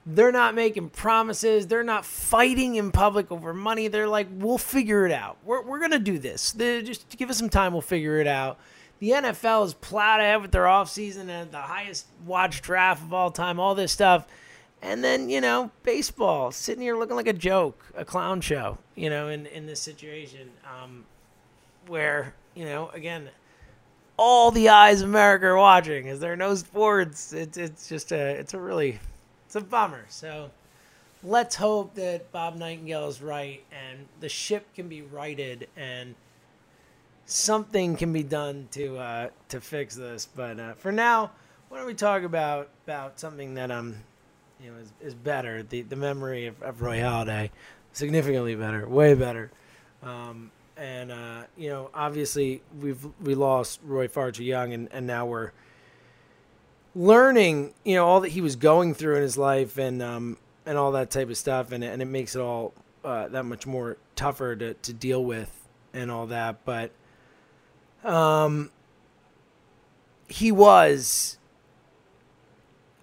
they're 0.07 0.33
not 0.33 0.55
making 0.55 0.91
promises. 0.91 1.67
They're 1.67 1.83
not 1.83 2.05
fighting 2.05 2.77
in 2.77 2.93
public 2.93 3.33
over 3.33 3.53
money. 3.53 3.89
They're 3.89 4.09
like, 4.09 4.29
we'll 4.31 4.57
figure 4.57 5.05
it 5.05 5.13
out. 5.13 5.37
We're, 5.45 5.63
we're 5.63 5.81
going 5.81 5.91
to 5.91 5.99
do 5.99 6.19
this. 6.19 6.53
They're 6.53 6.81
just 6.81 7.09
give 7.17 7.29
us 7.29 7.39
some 7.39 7.49
time. 7.49 7.73
We'll 7.73 7.83
figure 7.83 8.19
it 8.19 8.29
out. 8.29 8.59
The 9.01 9.11
NFL 9.11 9.67
is 9.67 9.75
plowed 9.75 10.21
ahead 10.21 10.41
with 10.41 10.53
their 10.53 10.65
offseason 10.65 11.29
and 11.29 11.51
the 11.51 11.59
highest 11.59 12.07
watch 12.25 12.63
draft 12.63 13.03
of 13.03 13.13
all 13.13 13.33
time, 13.33 13.59
all 13.59 13.75
this 13.75 13.91
stuff. 13.91 14.27
And 14.81 15.03
then, 15.03 15.29
you 15.29 15.41
know, 15.41 15.73
baseball, 15.83 16.53
sitting 16.53 16.83
here 16.83 16.97
looking 16.97 17.17
like 17.17 17.27
a 17.27 17.33
joke, 17.33 17.85
a 17.97 18.05
clown 18.05 18.41
show, 18.41 18.79
you 18.95 19.11
know, 19.11 19.29
in, 19.29 19.47
in 19.47 19.67
this 19.67 19.81
situation 19.81 20.51
um, 20.65 21.05
where, 21.89 22.35
you 22.55 22.65
know, 22.65 22.91
again, 22.91 23.29
all 24.17 24.51
the 24.51 24.69
eyes 24.69 25.03
of 25.03 25.09
America 25.09 25.47
are 25.47 25.57
watching. 25.57 26.07
Is 26.07 26.21
there 26.21 26.37
no 26.37 26.55
sports? 26.55 27.33
It's, 27.33 27.59
it's 27.59 27.89
just 27.89 28.13
a, 28.13 28.17
it's 28.17 28.55
a 28.55 28.61
really 28.61 29.01
it's 29.47 29.57
a 29.57 29.61
bummer. 29.61 30.05
So 30.09 30.51
let's 31.23 31.55
hope 31.57 31.95
that 31.95 32.31
Bob 32.33 32.57
Nightingale 32.57 33.09
is 33.09 33.23
right 33.23 33.63
and 33.73 34.07
the 34.21 34.29
ship 34.29 34.67
can 34.75 34.89
be 34.89 35.03
righted 35.03 35.69
and 35.77 36.15
something 37.25 37.97
can 37.97 38.13
be 38.13 38.23
done 38.23 38.69
to 38.73 38.99
uh, 38.99 39.29
to 39.49 39.61
fix 39.61 39.95
this. 39.95 40.27
But 40.27 40.61
uh, 40.61 40.75
for 40.75 40.93
now, 40.93 41.31
why 41.69 41.79
don't 41.79 41.87
we 41.87 41.95
talk 41.95 42.23
about 42.23 42.69
about 42.87 43.19
something 43.19 43.55
that 43.55 43.71
um 43.71 43.97
you 44.63 44.71
know 44.71 44.79
is, 44.79 44.93
is 45.01 45.15
better 45.15 45.63
the 45.63 45.83
the 45.83 45.97
memory 45.97 46.47
of, 46.47 46.61
of 46.63 46.83
Roy 46.83 46.99
Halladay, 46.99 47.51
significantly 47.93 48.55
better, 48.55 48.89
way 48.89 49.15
better. 49.15 49.51
Um, 50.03 50.51
and 50.77 51.11
uh, 51.11 51.43
you 51.57 51.71
know, 51.71 51.91
obviously 51.95 52.63
we've 52.81 53.07
we 53.23 53.35
lost 53.35 53.81
Roy 53.85 54.09
far 54.09 54.31
too 54.31 54.45
young, 54.45 54.73
and, 54.73 54.89
and 54.93 55.07
now 55.07 55.27
we're 55.27 55.53
learning, 56.97 57.75
you 57.85 57.95
know, 57.95 58.07
all 58.07 58.21
that 58.21 58.31
he 58.31 58.41
was 58.41 58.57
going 58.57 58.95
through 58.95 59.17
in 59.17 59.23
his 59.23 59.37
life, 59.39 59.79
and 59.79 60.03
um, 60.03 60.39
and 60.65 60.77
all 60.77 60.93
that 60.93 61.11
type 61.11 61.29
of 61.29 61.37
stuff, 61.37 61.71
and 61.71 61.85
and 61.85 62.03
it 62.03 62.07
makes 62.07 62.35
it 62.35 62.41
all 62.41 62.73
uh, 63.05 63.29
that 63.29 63.45
much 63.45 63.67
more 63.67 63.99
tougher 64.17 64.57
to 64.57 64.75
to 64.75 64.93
deal 64.93 65.23
with 65.25 65.69
and 65.93 66.11
all 66.11 66.27
that. 66.27 66.65
But 66.65 66.91
um, 68.03 68.71
he 70.29 70.51
was 70.51 71.39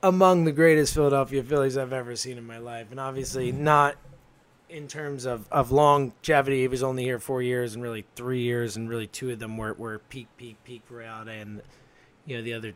among 0.02 0.44
the 0.44 0.52
greatest 0.52 0.94
Philadelphia 0.94 1.44
Phillies 1.44 1.78
I've 1.78 1.94
ever 1.94 2.16
seen 2.16 2.38
in 2.38 2.46
my 2.46 2.58
life, 2.58 2.88
and 2.92 3.00
obviously 3.00 3.52
not 3.52 3.96
in 4.70 4.88
terms 4.88 5.26
of, 5.26 5.46
of 5.52 5.72
longevity. 5.72 6.62
He 6.62 6.68
was 6.68 6.82
only 6.82 7.04
here 7.04 7.20
four 7.20 7.44
years 7.44 7.76
and 7.76 7.84
really 7.84 8.06
three 8.16 8.42
years, 8.42 8.76
and 8.76 8.90
really 8.90 9.08
two 9.08 9.30
of 9.30 9.40
them 9.40 9.56
were, 9.56 9.74
were 9.74 10.00
peak, 10.00 10.28
peak, 10.36 10.58
peak 10.64 10.82
reality, 10.90 11.38
and 11.38 11.62
you 12.26 12.38
know 12.38 12.44
the 12.44 12.54
other 12.54 12.74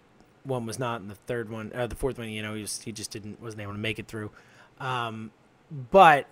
one 0.48 0.66
was 0.66 0.80
not, 0.80 1.02
and 1.02 1.10
the 1.10 1.16
third 1.16 1.50
one, 1.50 1.72
uh, 1.76 1.88
the 1.88 1.96
fourth 1.96 2.18
one, 2.18 2.30
you 2.30 2.42
know, 2.42 2.56
he 2.56 2.62
was 2.62 2.82
he 2.82 2.92
just 2.92 3.12
didn't 3.12 3.42
wasn't 3.42 3.62
able 3.62 3.74
to 3.74 3.80
make 3.80 4.00
it 4.00 4.08
through. 4.08 4.32
Um, 4.80 5.32
but 5.92 6.28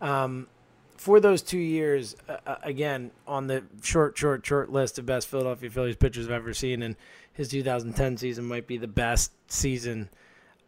um, 0.00 0.48
for 0.96 1.20
those 1.20 1.42
two 1.42 1.58
years, 1.58 2.16
uh, 2.28 2.36
uh 2.46 2.56
again 2.62 3.10
on 3.26 3.46
the 3.46 3.64
short, 3.82 4.18
short, 4.18 4.44
short 4.44 4.70
list 4.70 4.98
of 4.98 5.06
best 5.06 5.28
Philadelphia 5.28 5.70
Phillies 5.70 5.96
pitchers 5.96 6.26
I've 6.26 6.32
ever 6.32 6.52
seen, 6.52 6.82
and 6.82 6.96
his 7.32 7.48
2010 7.48 8.16
season 8.16 8.44
might 8.44 8.66
be 8.66 8.76
the 8.76 8.88
best 8.88 9.32
season 9.50 10.10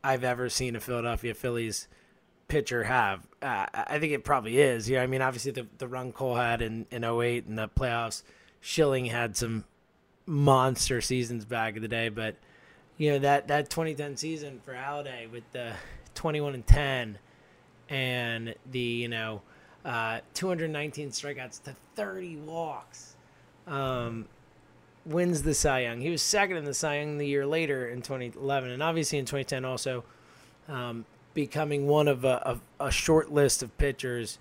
I've 0.05 0.25
ever 0.25 0.49
seen 0.49 0.77
a 0.77 0.81
Philadelphia 0.81 1.35
Phillies 1.35 1.89
pitcher 2.49 2.85
have. 2.85 3.27
Uh, 3.41 3.67
I 3.73 3.99
think 3.99 4.13
it 4.13 4.25
probably 4.25 4.61
is. 4.61 4.89
Yeah, 4.89 5.03
I 5.03 5.07
mean, 5.07 5.23
obviously 5.23 5.53
the 5.53 5.67
the 5.79 5.89
run 5.89 6.13
Cole 6.13 6.37
had 6.37 6.63
in 6.63 6.87
in 6.91 7.05
08 7.05 7.47
in 7.49 7.57
the 7.57 7.69
playoffs. 7.69 8.23
Schilling 8.61 9.07
had 9.07 9.37
some 9.37 9.65
monster 10.27 11.01
seasons 11.01 11.45
back 11.45 11.77
in 11.77 11.83
the 11.83 11.89
day, 11.89 12.09
but 12.09 12.37
you 13.03 13.11
know 13.11 13.19
that 13.19 13.49
that 13.49 13.69
2010 13.69 14.17
season 14.17 14.61
for 14.65 14.75
Halladay 14.75 15.29
with 15.29 15.43
the 15.51 15.73
21 16.15 16.55
and 16.55 16.65
10 16.65 17.19
and 17.89 18.55
the 18.71 18.79
you 18.79 19.09
know 19.09 19.43
uh, 19.85 20.21
219 20.35 21.09
strikeouts 21.09 21.61
to 21.65 21.75
30 21.97 22.37
walks. 22.37 23.17
Um, 23.67 24.29
wins 25.05 25.43
the 25.43 25.53
Cy 25.53 25.81
Young. 25.81 26.01
He 26.01 26.11
was 26.11 26.23
second 26.23 26.59
in 26.59 26.65
the 26.65 26.75
Cy 26.75 27.01
Young 27.01 27.19
the 27.19 27.27
year 27.27 27.45
later 27.45 27.89
in 27.89 28.03
2011, 28.03 28.71
and 28.71 28.81
obviously 28.81 29.19
in 29.19 29.25
2010 29.25 29.65
also 29.65 30.05
um, 30.69 31.05
becoming 31.35 31.89
one 31.89 32.07
of 32.07 32.25
a, 32.25 32.61
a, 32.79 32.87
a, 32.87 32.91
short 32.93 33.33
list 33.33 33.65
of 33.65 33.77
pitchers 33.79 34.39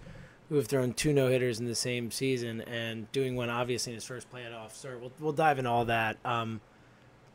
who 0.50 0.56
have 0.58 0.68
thrown 0.68 0.94
two 0.94 1.14
no 1.14 1.30
hitters 1.30 1.60
in 1.60 1.66
the 1.66 1.74
same 1.74 2.12
season 2.12 2.62
and 2.62 3.12
doing 3.12 3.36
one 3.36 3.50
obviously 3.50 3.94
in 3.94 3.96
his 3.96 4.06
first 4.06 4.32
playoff 4.32 4.74
start. 4.74 5.02
We'll 5.02 5.14
we'll 5.20 5.34
dive 5.34 5.58
into 5.58 5.72
all 5.72 5.86
that, 5.86 6.18
um, 6.24 6.62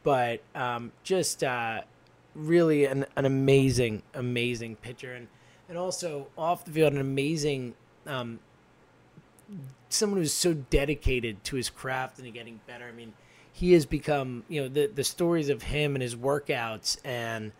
but 0.07 0.41
um, 0.55 0.93
just 1.03 1.43
uh, 1.43 1.81
really 2.37 2.85
an, 2.85 3.05
an 3.17 3.25
amazing 3.25 4.05
amazing 4.15 4.77
pitcher 4.77 5.13
and 5.13 5.27
and 5.69 5.77
also 5.77 6.29
off 6.39 6.65
the 6.65 6.71
field 6.71 6.93
an 6.93 7.01
amazing 7.01 7.75
um, 8.07 8.39
someone 9.89 10.21
who's 10.21 10.33
so 10.33 10.55
dedicated 10.55 11.43
to 11.43 11.57
his 11.57 11.69
craft 11.69 12.21
and 12.21 12.33
getting 12.33 12.61
better. 12.69 12.85
I 12.85 12.93
mean, 12.93 13.15
he 13.53 13.73
has 13.73 13.85
become 13.85 14.45
you 14.49 14.63
know 14.63 14.69
the 14.69 14.87
the 14.87 15.03
stories 15.03 15.49
of 15.49 15.65
him 15.65 15.97
and 15.97 16.03
his 16.03 16.15
workouts 16.15 16.99
and 17.05 17.51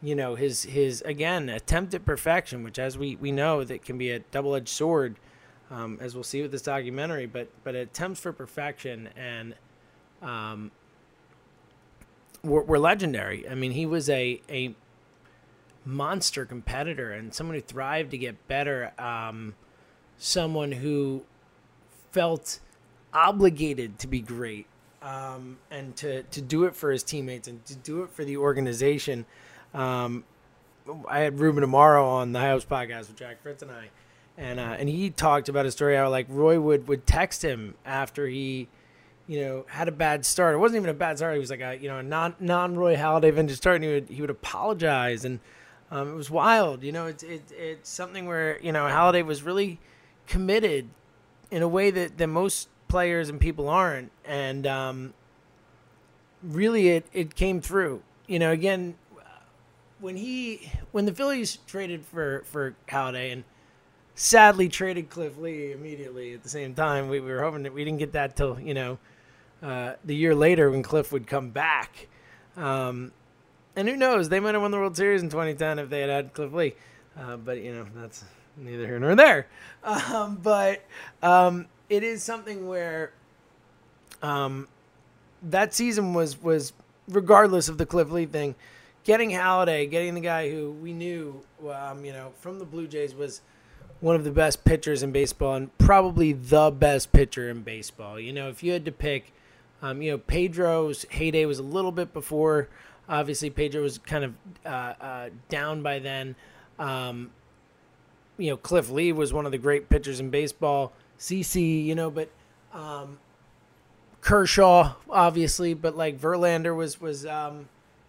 you 0.00 0.14
know 0.14 0.36
his 0.36 0.62
his 0.62 1.02
again 1.02 1.48
attempt 1.48 1.94
at 1.94 2.04
perfection, 2.04 2.62
which 2.62 2.78
as 2.78 2.96
we 2.96 3.16
we 3.16 3.32
know 3.32 3.64
that 3.64 3.84
can 3.84 3.98
be 3.98 4.12
a 4.12 4.20
double 4.20 4.54
edged 4.54 4.68
sword, 4.68 5.16
um, 5.68 5.98
as 6.00 6.14
we'll 6.14 6.22
see 6.22 6.42
with 6.42 6.52
this 6.52 6.62
documentary. 6.62 7.26
But 7.26 7.48
but 7.64 7.74
attempts 7.74 8.20
for 8.20 8.32
perfection 8.32 9.08
and 9.16 9.56
um, 10.22 10.70
were, 12.42 12.62
were 12.62 12.78
legendary. 12.78 13.48
I 13.48 13.54
mean, 13.54 13.72
he 13.72 13.86
was 13.86 14.08
a 14.08 14.40
a 14.48 14.74
monster 15.84 16.44
competitor 16.44 17.12
and 17.12 17.32
someone 17.32 17.54
who 17.56 17.62
thrived 17.62 18.10
to 18.10 18.18
get 18.18 18.48
better. 18.48 18.92
Um, 18.98 19.54
someone 20.18 20.72
who 20.72 21.22
felt 22.12 22.60
obligated 23.12 23.98
to 24.00 24.06
be 24.06 24.20
great 24.20 24.66
um, 25.00 25.58
and 25.70 25.96
to, 25.96 26.24
to 26.24 26.40
do 26.40 26.64
it 26.64 26.74
for 26.74 26.90
his 26.90 27.02
teammates 27.02 27.48
and 27.48 27.64
to 27.64 27.76
do 27.76 28.02
it 28.02 28.10
for 28.10 28.24
the 28.24 28.36
organization. 28.36 29.24
Um, 29.72 30.24
I 31.08 31.20
had 31.20 31.38
Ruben 31.38 31.64
Amaro 31.64 32.04
on 32.04 32.32
the 32.32 32.40
House 32.40 32.64
podcast 32.64 33.08
with 33.08 33.16
Jack 33.16 33.42
Fritz 33.42 33.62
and 33.62 33.70
I, 33.70 33.90
and 34.38 34.58
uh, 34.58 34.76
and 34.78 34.88
he 34.88 35.10
talked 35.10 35.48
about 35.48 35.66
a 35.66 35.70
story 35.70 35.96
how 35.96 36.08
like 36.08 36.26
Roy 36.28 36.58
would 36.58 36.88
would 36.88 37.06
text 37.06 37.44
him 37.44 37.74
after 37.84 38.26
he, 38.26 38.68
you 39.28 39.42
know, 39.42 39.66
had 39.68 39.86
a 39.86 39.92
bad 39.92 40.24
start. 40.24 40.54
It 40.54 40.58
wasn't 40.58 40.78
even 40.78 40.90
a 40.90 40.94
bad 40.94 41.18
start. 41.18 41.34
He 41.34 41.38
was 41.38 41.50
like 41.50 41.60
a 41.60 41.78
you 41.78 41.88
know 41.88 41.98
a 41.98 42.02
non 42.02 42.34
non 42.40 42.74
Roy 42.76 42.96
Halladay 42.96 43.32
vintage 43.32 43.58
start, 43.58 43.76
and 43.76 43.84
he 43.84 43.90
would 43.92 44.08
he 44.08 44.20
would 44.20 44.30
apologize, 44.30 45.24
and 45.24 45.38
um, 45.90 46.10
it 46.10 46.14
was 46.14 46.30
wild. 46.30 46.82
You 46.82 46.92
know, 46.92 47.06
it's 47.06 47.22
it, 47.22 47.52
it's 47.52 47.90
something 47.90 48.26
where 48.26 48.58
you 48.60 48.72
know 48.72 48.86
Halladay 48.86 49.24
was 49.24 49.42
really 49.42 49.78
committed 50.26 50.88
in 51.50 51.62
a 51.62 51.68
way 51.68 51.90
that, 51.90 52.18
that 52.18 52.26
most 52.26 52.68
players 52.88 53.28
and 53.28 53.40
people 53.40 53.68
aren't. 53.68 54.12
And 54.24 54.66
um, 54.66 55.14
really, 56.42 56.88
it, 56.88 57.06
it 57.12 57.34
came 57.34 57.60
through. 57.60 58.02
You 58.26 58.38
know, 58.38 58.50
again, 58.50 58.94
when 60.00 60.16
he 60.16 60.72
when 60.92 61.04
the 61.04 61.14
Phillies 61.14 61.58
traded 61.66 62.04
for 62.04 62.42
for 62.46 62.76
Halladay 62.88 63.32
and 63.32 63.44
sadly 64.14 64.68
traded 64.68 65.10
Cliff 65.10 65.38
Lee 65.38 65.72
immediately 65.72 66.34
at 66.34 66.42
the 66.42 66.48
same 66.48 66.74
time, 66.74 67.08
we, 67.08 67.20
we 67.20 67.30
were 67.30 67.42
hoping 67.42 67.62
that 67.64 67.74
we 67.74 67.84
didn't 67.84 67.98
get 67.98 68.12
that 68.12 68.36
till 68.36 68.58
you 68.60 68.74
know 68.74 68.98
uh, 69.62 69.94
the 70.04 70.14
year 70.14 70.34
later 70.34 70.70
when 70.70 70.82
Cliff 70.82 71.12
would 71.12 71.26
come 71.26 71.50
back. 71.50 72.08
Um, 72.56 73.12
and 73.76 73.88
who 73.88 73.96
knows? 73.96 74.28
They 74.28 74.40
might 74.40 74.54
have 74.54 74.62
won 74.62 74.70
the 74.70 74.78
World 74.78 74.96
Series 74.96 75.22
in 75.22 75.28
2010 75.28 75.78
if 75.78 75.88
they 75.88 76.00
had 76.00 76.10
had 76.10 76.32
Cliff 76.32 76.52
Lee. 76.52 76.74
Uh, 77.16 77.36
but 77.36 77.60
you 77.62 77.72
know 77.72 77.86
that's 77.94 78.24
neither 78.56 78.86
here 78.86 78.98
nor 78.98 79.14
there. 79.14 79.46
Um, 79.84 80.38
but 80.42 80.84
um, 81.22 81.66
it 81.88 82.02
is 82.02 82.22
something 82.22 82.66
where 82.66 83.12
um, 84.22 84.68
that 85.42 85.72
season 85.72 86.12
was 86.12 86.42
was 86.42 86.72
regardless 87.08 87.68
of 87.68 87.78
the 87.78 87.86
Cliff 87.86 88.10
Lee 88.10 88.26
thing, 88.26 88.54
getting 89.04 89.30
Halladay, 89.30 89.90
getting 89.90 90.14
the 90.14 90.20
guy 90.20 90.50
who 90.50 90.72
we 90.72 90.92
knew, 90.92 91.40
um, 91.72 92.04
you 92.04 92.12
know, 92.12 92.32
from 92.40 92.58
the 92.58 92.64
Blue 92.64 92.86
Jays 92.86 93.14
was 93.14 93.40
one 94.00 94.16
of 94.16 94.24
the 94.24 94.30
best 94.30 94.64
pitchers 94.64 95.02
in 95.02 95.10
baseball 95.10 95.54
and 95.54 95.76
probably 95.78 96.32
the 96.32 96.70
best 96.70 97.12
pitcher 97.12 97.48
in 97.48 97.62
baseball. 97.62 98.20
You 98.20 98.32
know, 98.32 98.48
if 98.48 98.62
you 98.62 98.72
had 98.72 98.84
to 98.84 98.92
pick, 98.92 99.32
um, 99.82 100.02
you 100.02 100.12
know, 100.12 100.18
Pedro's 100.18 101.06
heyday 101.10 101.44
was 101.44 101.58
a 101.58 101.62
little 101.64 101.92
bit 101.92 102.12
before. 102.12 102.68
Obviously, 103.08 103.50
Pedro 103.50 103.82
was 103.82 103.98
kind 103.98 104.24
of 104.24 104.34
uh, 104.66 104.68
uh, 104.68 105.28
down 105.48 105.82
by 105.82 105.98
then. 105.98 106.36
Um, 106.78 107.30
you 108.36 108.50
know, 108.50 108.56
Cliff 108.56 108.90
Lee 108.90 109.12
was 109.12 109.32
one 109.32 109.46
of 109.46 109.52
the 109.52 109.58
great 109.58 109.88
pitchers 109.88 110.20
in 110.20 110.30
baseball. 110.30 110.92
CC, 111.18 111.84
you 111.84 111.94
know, 111.94 112.10
but 112.10 112.30
um, 112.72 113.18
Kershaw, 114.20 114.94
obviously, 115.08 115.74
but 115.74 115.96
like 115.96 116.20
Verlander 116.20 116.76
was 116.76 117.00
was 117.00 117.26
um, 117.26 117.68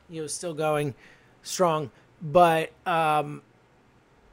you 0.10 0.22
know 0.22 0.28
still 0.28 0.54
going 0.54 0.94
strong, 1.42 1.92
but 2.22 2.72
um, 2.86 3.42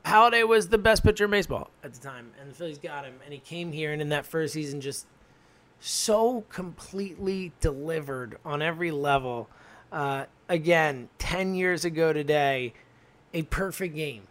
Halladay 0.05 0.47
was 0.47 0.69
the 0.69 0.79
best 0.79 1.03
pitcher 1.03 1.25
in 1.25 1.31
baseball 1.31 1.71
at 1.83 1.95
the 1.95 2.01
time, 2.01 2.33
and 2.41 2.51
the 2.51 2.55
Phillies 2.55 2.79
got 2.79 3.05
him, 3.05 3.15
and 3.25 3.33
he 3.33 3.39
came 3.39 3.73
here, 3.73 3.93
and 3.93 4.03
in 4.03 4.11
that 4.11 4.27
first 4.27 4.55
season, 4.55 4.81
just 4.81 5.07
so 5.81 6.45
completely 6.49 7.53
delivered 7.61 8.39
on 8.45 8.63
every 8.63 8.91
level. 8.91 9.49
Uh, 9.93 10.25
again, 10.49 11.09
ten 11.19 11.55
years 11.55 11.85
ago 11.85 12.13
today, 12.13 12.73
a 13.33 13.43
perfect 13.43 13.95
game 13.95 14.23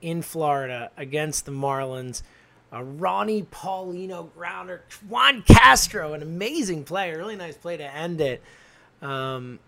in 0.00 0.22
Florida 0.22 0.90
against 0.96 1.44
the 1.46 1.52
Marlins. 1.52 2.22
A 2.70 2.84
Ronnie 2.84 3.44
Paulino 3.44 4.32
grounder. 4.34 4.82
Juan 5.08 5.42
Castro, 5.42 6.12
an 6.12 6.20
amazing 6.20 6.84
play, 6.84 7.10
a 7.10 7.16
really 7.16 7.36
nice 7.36 7.56
play 7.56 7.78
to 7.78 7.94
end 7.94 8.20
it. 8.20 8.42
Um, 9.00 9.58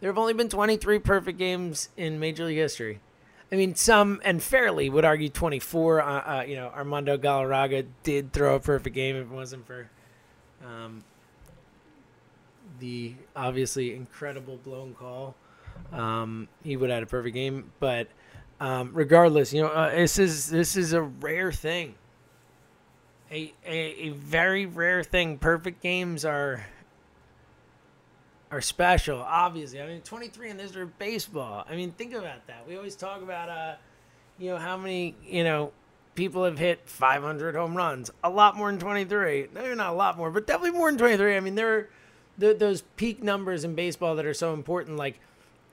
there 0.00 0.10
have 0.10 0.18
only 0.18 0.34
been 0.34 0.48
23 0.48 1.00
perfect 1.00 1.38
games 1.38 1.88
in 1.96 2.20
Major 2.20 2.44
League 2.44 2.58
history. 2.58 3.00
I 3.52 3.56
mean, 3.56 3.74
some 3.76 4.20
and 4.24 4.42
fairly 4.42 4.88
would 4.90 5.04
argue 5.04 5.28
24. 5.28 6.02
Uh, 6.02 6.04
uh, 6.06 6.44
you 6.46 6.56
know, 6.56 6.68
Armando 6.68 7.16
Galarraga 7.16 7.86
did 8.02 8.32
throw 8.32 8.56
a 8.56 8.60
perfect 8.60 8.94
game 8.94 9.16
if 9.16 9.22
it 9.22 9.32
wasn't 9.34 9.66
for 9.66 9.88
um, 10.64 11.04
the 12.80 13.14
obviously 13.34 13.94
incredible 13.94 14.56
blown 14.58 14.94
call. 14.94 15.34
Um, 15.92 16.48
he 16.64 16.76
would 16.76 16.90
have 16.90 16.96
had 16.96 17.02
a 17.04 17.06
perfect 17.06 17.34
game, 17.34 17.70
but 17.78 18.08
um, 18.60 18.90
regardless, 18.94 19.52
you 19.52 19.62
know, 19.62 19.68
uh, 19.68 19.90
this 19.90 20.18
is 20.18 20.48
this 20.50 20.76
is 20.76 20.92
a 20.92 21.02
rare 21.02 21.52
thing. 21.52 21.94
a, 23.30 23.52
a, 23.66 23.76
a 24.06 24.08
very 24.10 24.66
rare 24.66 25.02
thing. 25.02 25.38
Perfect 25.38 25.82
games 25.82 26.24
are 26.24 26.64
are 28.56 28.60
special, 28.62 29.18
obviously. 29.18 29.80
I 29.82 29.86
mean, 29.86 30.00
23 30.00 30.50
in 30.50 30.56
this 30.56 30.74
of 30.74 30.98
baseball. 30.98 31.66
I 31.68 31.76
mean, 31.76 31.92
think 31.92 32.14
about 32.14 32.46
that. 32.46 32.66
We 32.66 32.76
always 32.76 32.96
talk 32.96 33.22
about, 33.22 33.50
uh, 33.50 33.74
you 34.38 34.50
know, 34.50 34.56
how 34.56 34.78
many, 34.78 35.14
you 35.22 35.44
know, 35.44 35.72
people 36.14 36.42
have 36.44 36.58
hit 36.58 36.80
500 36.86 37.54
home 37.54 37.76
runs. 37.76 38.10
A 38.24 38.30
lot 38.30 38.56
more 38.56 38.70
than 38.70 38.80
23. 38.80 39.48
Maybe 39.52 39.74
not 39.74 39.92
a 39.92 39.96
lot 39.96 40.16
more, 40.16 40.30
but 40.30 40.46
definitely 40.46 40.78
more 40.78 40.90
than 40.90 40.98
23. 40.98 41.36
I 41.36 41.40
mean, 41.40 41.54
there 41.54 41.76
are 41.76 41.88
th- 42.40 42.58
those 42.58 42.80
peak 42.96 43.22
numbers 43.22 43.62
in 43.62 43.74
baseball 43.74 44.16
that 44.16 44.24
are 44.24 44.34
so 44.34 44.54
important, 44.54 44.96
like, 44.96 45.20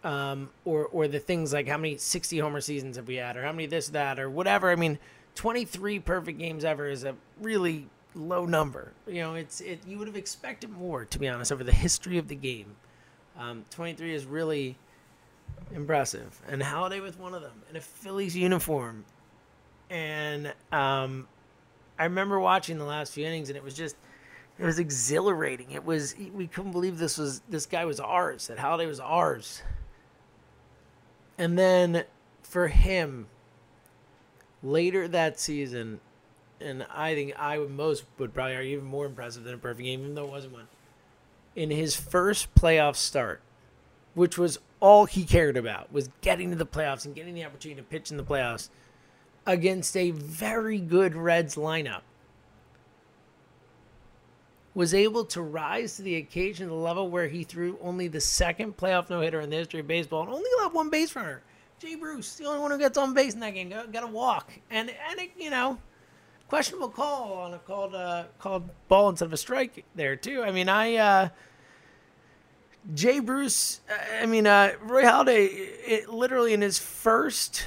um, 0.03 0.49
or 0.65 0.87
or 0.87 1.07
the 1.07 1.19
things 1.19 1.53
like 1.53 1.69
how 1.69 1.77
many 1.77 1.95
60 1.95 2.37
homer 2.39 2.59
seasons 2.59 2.97
have 2.97 3.07
we 3.07 3.15
had, 3.15 3.37
or 3.37 3.43
how 3.43 3.53
many 3.53 3.65
this, 3.67 3.87
that, 3.89 4.19
or 4.19 4.29
whatever. 4.29 4.69
I 4.69 4.75
mean, 4.75 4.99
23 5.35 5.99
perfect 5.99 6.37
games 6.37 6.65
ever 6.65 6.89
is 6.89 7.05
a 7.05 7.15
really 7.41 7.87
low 8.15 8.45
number. 8.45 8.93
You 9.07 9.21
know, 9.21 9.35
it's 9.35 9.61
it. 9.61 9.79
You 9.87 9.97
would 9.97 10.07
have 10.07 10.15
expected 10.15 10.69
more, 10.69 11.05
to 11.05 11.19
be 11.19 11.27
honest, 11.27 11.51
over 11.51 11.63
the 11.63 11.71
history 11.73 12.17
of 12.17 12.27
the 12.27 12.35
game. 12.35 12.75
Um, 13.37 13.65
23 13.71 14.13
is 14.13 14.25
really 14.25 14.77
impressive, 15.73 16.39
and 16.47 16.61
Halladay 16.61 17.01
with 17.01 17.19
one 17.19 17.33
of 17.33 17.41
them 17.41 17.63
in 17.69 17.75
a 17.75 17.81
Phillies 17.81 18.35
uniform. 18.35 19.05
And 19.89 20.53
um, 20.71 21.27
I 21.97 22.05
remember 22.05 22.39
watching 22.39 22.77
the 22.77 22.85
last 22.85 23.13
few 23.13 23.25
innings, 23.25 23.49
and 23.49 23.57
it 23.57 23.63
was 23.63 23.73
just 23.73 23.95
it 24.59 24.65
was 24.65 24.79
exhilarating. 24.79 25.71
It 25.71 25.83
was 25.83 26.15
we 26.33 26.47
couldn't 26.47 26.71
believe 26.71 26.97
this 26.97 27.17
was 27.17 27.41
this 27.49 27.65
guy 27.65 27.85
was 27.85 27.99
ours. 27.99 28.47
That 28.47 28.57
Halladay 28.57 28.87
was 28.87 28.99
ours. 28.99 29.61
And 31.37 31.57
then 31.57 32.03
for 32.43 32.67
him, 32.67 33.27
later 34.61 35.07
that 35.07 35.39
season, 35.39 35.99
and 36.63 36.85
I 36.91 37.13
think 37.13 37.33
I 37.37 37.57
would 37.57 37.71
most 37.71 38.05
would 38.17 38.33
probably 38.33 38.55
argue 38.55 38.77
even 38.77 38.85
more 38.85 39.05
impressive 39.05 39.43
than 39.43 39.53
a 39.53 39.57
perfect 39.57 39.85
game, 39.85 40.01
even 40.01 40.15
though 40.15 40.25
it 40.25 40.31
wasn't 40.31 40.53
one. 40.53 40.67
In 41.55 41.69
his 41.69 41.95
first 41.95 42.53
playoff 42.55 42.95
start, 42.95 43.41
which 44.13 44.37
was 44.37 44.59
all 44.79 45.05
he 45.05 45.23
cared 45.23 45.57
about, 45.57 45.91
was 45.91 46.09
getting 46.21 46.49
to 46.49 46.55
the 46.55 46.65
playoffs 46.65 47.05
and 47.05 47.15
getting 47.15 47.33
the 47.33 47.45
opportunity 47.45 47.79
to 47.79 47.87
pitch 47.87 48.11
in 48.11 48.17
the 48.17 48.23
playoffs 48.23 48.69
against 49.45 49.95
a 49.95 50.11
very 50.11 50.79
good 50.79 51.15
Reds 51.15 51.55
lineup. 51.55 52.01
Was 54.75 54.93
able 54.93 55.25
to 55.25 55.41
rise 55.41 55.97
to 55.97 56.01
the 56.01 56.15
occasion, 56.15 56.67
to 56.67 56.73
the 56.73 56.79
level 56.79 57.07
where 57.09 57.27
he 57.27 57.43
threw 57.43 57.77
only 57.81 58.07
the 58.07 58.21
second 58.21 58.75
playoff 58.75 59.09
no 59.09 59.21
hitter 59.21 59.39
in 59.39 59.51
the 59.51 59.57
history 59.57 59.81
of 59.81 59.87
baseball 59.87 60.23
and 60.23 60.31
only 60.31 60.49
allowed 60.57 60.73
one 60.73 60.89
base 60.89 61.15
runner. 61.15 61.43
Jay 61.77 61.95
Bruce, 61.95 62.35
the 62.35 62.45
only 62.45 62.59
one 62.59 62.71
who 62.71 62.77
gets 62.79 62.97
on 62.97 63.13
base 63.13 63.33
in 63.33 63.39
that 63.41 63.53
game, 63.53 63.69
got, 63.69 63.91
got 63.91 64.03
a 64.03 64.07
walk, 64.07 64.51
and 64.71 64.89
and 64.89 65.19
it, 65.19 65.31
you 65.37 65.49
know, 65.49 65.77
questionable 66.53 66.87
call 66.87 67.33
on 67.33 67.55
a 67.55 67.57
called 67.57 67.95
uh, 67.95 68.25
called 68.37 68.69
ball 68.87 69.09
instead 69.09 69.25
of 69.25 69.33
a 69.33 69.37
strike 69.37 69.83
there 69.95 70.15
too. 70.15 70.43
I 70.43 70.51
mean, 70.51 70.69
I 70.69 70.95
uh, 70.97 71.29
Jay 72.93 73.19
Bruce. 73.19 73.81
I 74.21 74.27
mean, 74.27 74.45
uh, 74.45 74.73
Roy 74.83 75.01
Halladay, 75.01 75.47
it, 75.51 76.09
literally 76.09 76.53
in 76.53 76.61
his 76.61 76.77
first 76.77 77.65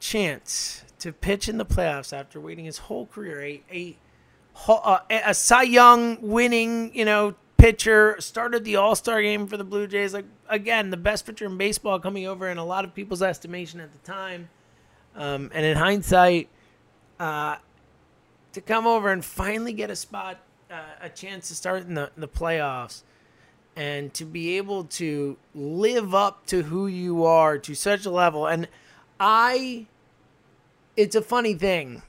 chance 0.00 0.84
to 0.98 1.14
pitch 1.14 1.48
in 1.48 1.56
the 1.56 1.64
playoffs 1.64 2.12
after 2.12 2.38
waiting 2.38 2.66
his 2.66 2.76
whole 2.76 3.06
career, 3.06 3.40
a 3.40 3.62
a 3.72 3.96
uh, 4.68 4.98
a 5.08 5.32
Cy 5.32 5.62
Young 5.62 6.18
winning, 6.20 6.94
you 6.94 7.06
know, 7.06 7.34
pitcher 7.56 8.16
started 8.18 8.66
the 8.66 8.76
All 8.76 8.94
Star 8.94 9.22
game 9.22 9.46
for 9.46 9.56
the 9.56 9.64
Blue 9.64 9.86
Jays. 9.86 10.12
Like 10.12 10.26
again, 10.46 10.90
the 10.90 10.98
best 10.98 11.24
pitcher 11.24 11.46
in 11.46 11.56
baseball 11.56 11.98
coming 11.98 12.26
over 12.26 12.50
in 12.50 12.58
a 12.58 12.66
lot 12.66 12.84
of 12.84 12.94
people's 12.94 13.22
estimation 13.22 13.80
at 13.80 13.90
the 13.90 14.06
time. 14.06 14.50
Um, 15.16 15.50
and 15.54 15.64
in 15.64 15.78
hindsight, 15.78 16.50
uh, 17.18 17.56
to 18.52 18.60
come 18.60 18.86
over 18.86 19.10
and 19.10 19.24
finally 19.24 19.72
get 19.72 19.90
a 19.90 19.96
spot, 19.96 20.40
uh, 20.70 20.80
a 21.02 21.08
chance 21.08 21.48
to 21.48 21.54
start 21.54 21.86
in 21.86 21.94
the, 21.94 22.10
the 22.16 22.28
playoffs, 22.28 23.02
and 23.76 24.12
to 24.14 24.24
be 24.24 24.56
able 24.56 24.84
to 24.84 25.36
live 25.54 26.14
up 26.14 26.46
to 26.46 26.62
who 26.64 26.86
you 26.86 27.24
are 27.24 27.58
to 27.58 27.74
such 27.74 28.04
a 28.04 28.10
level. 28.10 28.46
And 28.46 28.68
I, 29.18 29.86
it's 30.96 31.14
a 31.14 31.22
funny 31.22 31.54
thing 31.54 32.02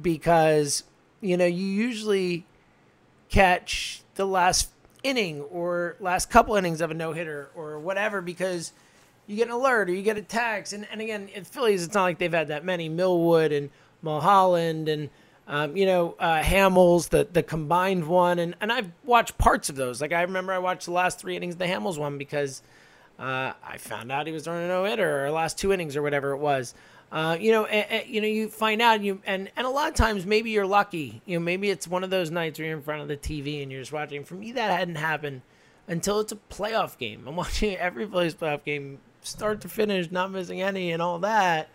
because, 0.00 0.84
you 1.20 1.36
know, 1.36 1.46
you 1.46 1.66
usually 1.66 2.46
catch 3.28 4.02
the 4.14 4.26
last 4.26 4.70
inning 5.02 5.40
or 5.42 5.96
last 6.00 6.30
couple 6.30 6.54
innings 6.54 6.80
of 6.80 6.90
a 6.90 6.94
no 6.94 7.12
hitter 7.12 7.50
or 7.54 7.78
whatever 7.78 8.20
because 8.20 8.72
you 9.26 9.36
get 9.36 9.48
an 9.48 9.52
alert 9.52 9.88
or 9.88 9.92
you 9.92 10.02
get 10.02 10.16
a 10.16 10.22
text. 10.22 10.72
And, 10.72 10.86
and 10.90 11.00
again, 11.00 11.28
in 11.34 11.44
Phillies, 11.44 11.84
it's 11.84 11.94
not 11.94 12.04
like 12.04 12.18
they've 12.18 12.32
had 12.32 12.48
that 12.48 12.64
many. 12.64 12.88
Millwood 12.88 13.52
and 13.52 13.70
Mulholland 14.02 14.88
and 14.88 15.10
um, 15.46 15.76
you 15.76 15.86
know, 15.86 16.14
uh, 16.18 16.40
Hamels, 16.40 17.08
the 17.08 17.26
the 17.30 17.42
combined 17.42 18.06
one, 18.06 18.38
and 18.38 18.54
and 18.60 18.72
I've 18.72 18.90
watched 19.04 19.38
parts 19.38 19.68
of 19.68 19.76
those. 19.76 20.00
Like 20.00 20.12
I 20.12 20.22
remember 20.22 20.52
I 20.52 20.58
watched 20.58 20.86
the 20.86 20.92
last 20.92 21.18
three 21.18 21.36
innings 21.36 21.54
of 21.54 21.58
the 21.58 21.66
Hamels 21.66 21.98
one 21.98 22.16
because 22.16 22.62
uh, 23.18 23.52
I 23.64 23.78
found 23.78 24.12
out 24.12 24.26
he 24.26 24.32
was 24.32 24.44
throwing 24.44 24.64
a 24.64 24.68
no 24.68 24.84
hitter 24.84 25.26
or 25.26 25.30
last 25.30 25.58
two 25.58 25.72
innings 25.72 25.96
or 25.96 26.02
whatever 26.02 26.32
it 26.32 26.38
was. 26.38 26.74
Uh, 27.10 27.36
you 27.38 27.52
know, 27.52 27.66
and, 27.66 27.90
and, 27.90 28.08
you 28.08 28.22
know, 28.22 28.26
you 28.26 28.48
find 28.48 28.80
out 28.80 28.96
and 28.96 29.04
you 29.04 29.20
and 29.26 29.50
and 29.56 29.66
a 29.66 29.70
lot 29.70 29.88
of 29.88 29.94
times 29.94 30.24
maybe 30.24 30.50
you're 30.50 30.66
lucky. 30.66 31.20
You 31.26 31.38
know, 31.38 31.44
maybe 31.44 31.70
it's 31.70 31.86
one 31.86 32.04
of 32.04 32.10
those 32.10 32.30
nights 32.30 32.58
where 32.58 32.68
you're 32.68 32.76
in 32.76 32.82
front 32.82 33.02
of 33.02 33.08
the 33.08 33.16
TV 33.16 33.62
and 33.62 33.70
you're 33.70 33.82
just 33.82 33.92
watching. 33.92 34.24
For 34.24 34.34
me, 34.34 34.52
that 34.52 34.78
hadn't 34.78 34.94
happened 34.94 35.42
until 35.88 36.20
it's 36.20 36.32
a 36.32 36.38
playoff 36.50 36.96
game. 36.98 37.24
I'm 37.26 37.36
watching 37.36 37.76
every 37.76 38.06
playoff 38.06 38.64
game, 38.64 38.98
start 39.20 39.60
to 39.62 39.68
finish, 39.68 40.10
not 40.10 40.30
missing 40.30 40.62
any, 40.62 40.92
and 40.92 41.02
all 41.02 41.18
that. 41.18 41.68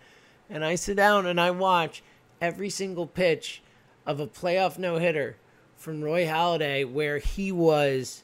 And 0.50 0.64
I 0.64 0.74
sit 0.76 0.96
down 0.96 1.26
and 1.26 1.38
I 1.40 1.50
watch 1.50 2.02
every 2.40 2.70
single 2.70 3.06
pitch 3.06 3.62
of 4.06 4.20
a 4.20 4.26
playoff 4.26 4.78
no 4.78 4.98
hitter 4.98 5.36
from 5.76 6.02
Roy 6.02 6.26
Halladay 6.26 6.90
where 6.90 7.18
he 7.18 7.52
was 7.52 8.22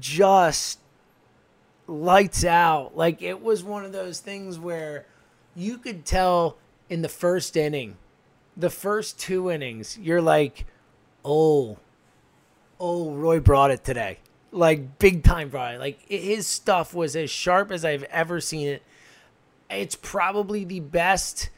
just 0.00 0.78
lights 1.86 2.44
out. 2.44 2.96
Like 2.96 3.22
it 3.22 3.42
was 3.42 3.62
one 3.62 3.84
of 3.84 3.92
those 3.92 4.20
things 4.20 4.58
where 4.58 5.06
you 5.54 5.78
could 5.78 6.04
tell 6.04 6.56
in 6.88 7.02
the 7.02 7.08
first 7.08 7.56
inning, 7.56 7.96
the 8.56 8.70
first 8.70 9.18
two 9.18 9.50
innings, 9.50 9.98
you're 9.98 10.22
like, 10.22 10.66
oh, 11.24 11.78
oh, 12.80 13.12
Roy 13.12 13.40
brought 13.40 13.70
it 13.70 13.84
today. 13.84 14.18
Like 14.50 14.98
big 14.98 15.24
time 15.24 15.48
brought 15.48 15.74
it. 15.74 15.80
Like 15.80 16.00
his 16.08 16.46
stuff 16.46 16.94
was 16.94 17.16
as 17.16 17.30
sharp 17.30 17.70
as 17.70 17.84
I've 17.84 18.04
ever 18.04 18.40
seen 18.40 18.68
it. 18.68 18.82
It's 19.70 19.94
probably 19.94 20.64
the 20.64 20.80
best 20.80 21.48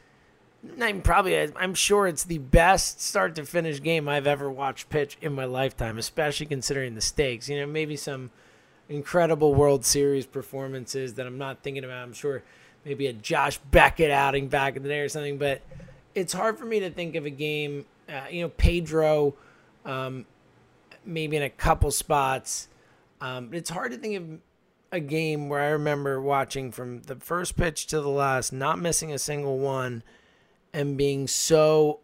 even 0.73 1.01
probably, 1.01 1.51
I'm 1.55 1.73
sure 1.73 2.07
it's 2.07 2.23
the 2.23 2.37
best 2.37 3.01
start 3.01 3.35
to 3.35 3.45
finish 3.45 3.81
game 3.81 4.07
I've 4.07 4.27
ever 4.27 4.49
watched 4.49 4.89
pitch 4.89 5.17
in 5.21 5.33
my 5.33 5.45
lifetime, 5.45 5.97
especially 5.97 6.45
considering 6.45 6.95
the 6.95 7.01
stakes. 7.01 7.49
You 7.49 7.59
know, 7.59 7.67
maybe 7.67 7.95
some 7.95 8.31
incredible 8.89 9.53
World 9.53 9.85
Series 9.85 10.25
performances 10.25 11.15
that 11.15 11.25
I'm 11.25 11.37
not 11.37 11.63
thinking 11.63 11.83
about. 11.83 12.03
I'm 12.03 12.13
sure 12.13 12.43
maybe 12.83 13.07
a 13.07 13.13
Josh 13.13 13.57
Beckett 13.71 14.11
outing 14.11 14.47
back 14.47 14.75
in 14.75 14.83
the 14.83 14.89
day 14.89 14.99
or 14.99 15.09
something, 15.09 15.37
but 15.37 15.61
it's 16.13 16.33
hard 16.33 16.57
for 16.57 16.65
me 16.65 16.79
to 16.81 16.89
think 16.89 17.15
of 17.15 17.25
a 17.25 17.29
game. 17.29 17.85
Uh, 18.07 18.25
you 18.29 18.41
know, 18.41 18.49
Pedro, 18.49 19.35
um, 19.85 20.25
maybe 21.03 21.35
in 21.37 21.43
a 21.43 21.49
couple 21.49 21.91
spots. 21.91 22.67
Um, 23.21 23.47
but 23.47 23.57
it's 23.57 23.69
hard 23.69 23.91
to 23.91 23.97
think 23.97 24.15
of 24.17 24.39
a 24.91 24.99
game 24.99 25.49
where 25.49 25.61
I 25.61 25.69
remember 25.69 26.21
watching 26.21 26.71
from 26.71 27.01
the 27.03 27.15
first 27.15 27.57
pitch 27.57 27.87
to 27.87 28.01
the 28.01 28.09
last, 28.09 28.53
not 28.53 28.79
missing 28.79 29.11
a 29.11 29.19
single 29.19 29.57
one 29.57 30.03
and 30.75 30.97
being 30.97 31.25
so 31.25 32.01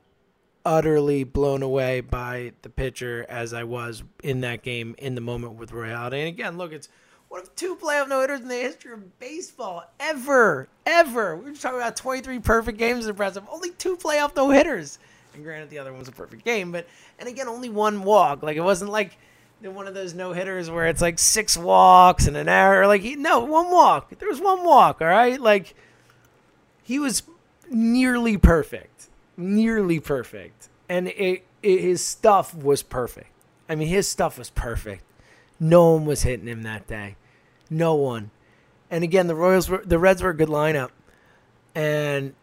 utterly 0.65 1.25
blown 1.25 1.61
away 1.61 1.99
by 1.99 2.53
the 2.61 2.69
pitcher 2.69 3.25
as 3.27 3.53
I 3.53 3.65
was 3.65 4.01
in 4.23 4.41
that 4.41 4.63
game 4.63 4.95
in 4.97 5.13
the 5.13 5.21
moment 5.21 5.55
with 5.55 5.73
Roy 5.73 5.89
Halladay. 5.89 6.19
And 6.19 6.27
again, 6.29 6.57
look, 6.57 6.71
it's 6.71 6.87
one 7.27 7.41
of 7.41 7.53
two 7.57 7.75
playoff 7.75 8.07
no 8.07 8.21
hitters 8.21 8.39
in 8.39 8.47
the 8.47 8.55
history 8.55 8.93
of 8.93 9.19
baseball 9.19 9.83
ever, 9.99 10.69
ever. 10.85 11.35
We 11.35 11.51
just 11.51 11.61
talking 11.61 11.79
about 11.79 11.97
23 11.97 12.39
perfect 12.39 12.77
games 12.77 13.07
impressive. 13.07 13.43
Only 13.51 13.71
two 13.71 13.97
playoff 13.97 14.37
no 14.37 14.49
hitters. 14.49 14.99
And 15.33 15.43
granted, 15.43 15.69
the 15.69 15.79
other 15.79 15.91
one 15.91 15.99
was 15.99 16.07
a 16.07 16.13
perfect 16.13 16.45
game, 16.45 16.71
but 16.71 16.87
and 17.19 17.27
again, 17.27 17.49
only 17.49 17.69
one 17.69 18.03
walk. 18.03 18.41
Like 18.41 18.55
it 18.55 18.61
wasn't 18.61 18.91
like 18.91 19.17
one 19.61 19.87
of 19.87 19.93
those 19.93 20.13
no 20.13 20.31
hitters 20.31 20.69
where 20.69 20.87
it's 20.87 21.01
like 21.01 21.19
six 21.19 21.57
walks 21.57 22.25
and 22.25 22.37
an 22.37 22.47
error. 22.47 22.87
Like 22.87 23.01
he, 23.01 23.17
no, 23.17 23.39
one 23.39 23.69
walk. 23.69 24.17
There 24.17 24.29
was 24.29 24.39
one 24.39 24.63
walk. 24.63 25.01
All 25.01 25.07
right, 25.07 25.39
like 25.39 25.75
he 26.83 26.99
was 26.99 27.23
nearly 27.71 28.37
perfect, 28.37 29.09
nearly 29.37 29.99
perfect, 29.99 30.69
and 30.87 31.07
it, 31.07 31.45
it, 31.63 31.81
his 31.81 32.03
stuff 32.03 32.53
was 32.53 32.83
perfect. 32.83 33.31
I 33.67 33.75
mean, 33.75 33.87
his 33.87 34.07
stuff 34.07 34.37
was 34.37 34.49
perfect. 34.49 35.03
No 35.59 35.93
one 35.93 36.05
was 36.05 36.23
hitting 36.23 36.47
him 36.47 36.63
that 36.63 36.87
day, 36.87 37.15
no 37.69 37.95
one. 37.95 38.31
And 38.89 39.03
again, 39.03 39.27
the 39.27 39.35
Royals 39.35 39.69
were 39.69 39.81
the 39.85 39.97
Reds 39.97 40.21
were 40.21 40.31
a 40.31 40.35
good 40.35 40.49
lineup, 40.49 40.89
and 41.73 42.33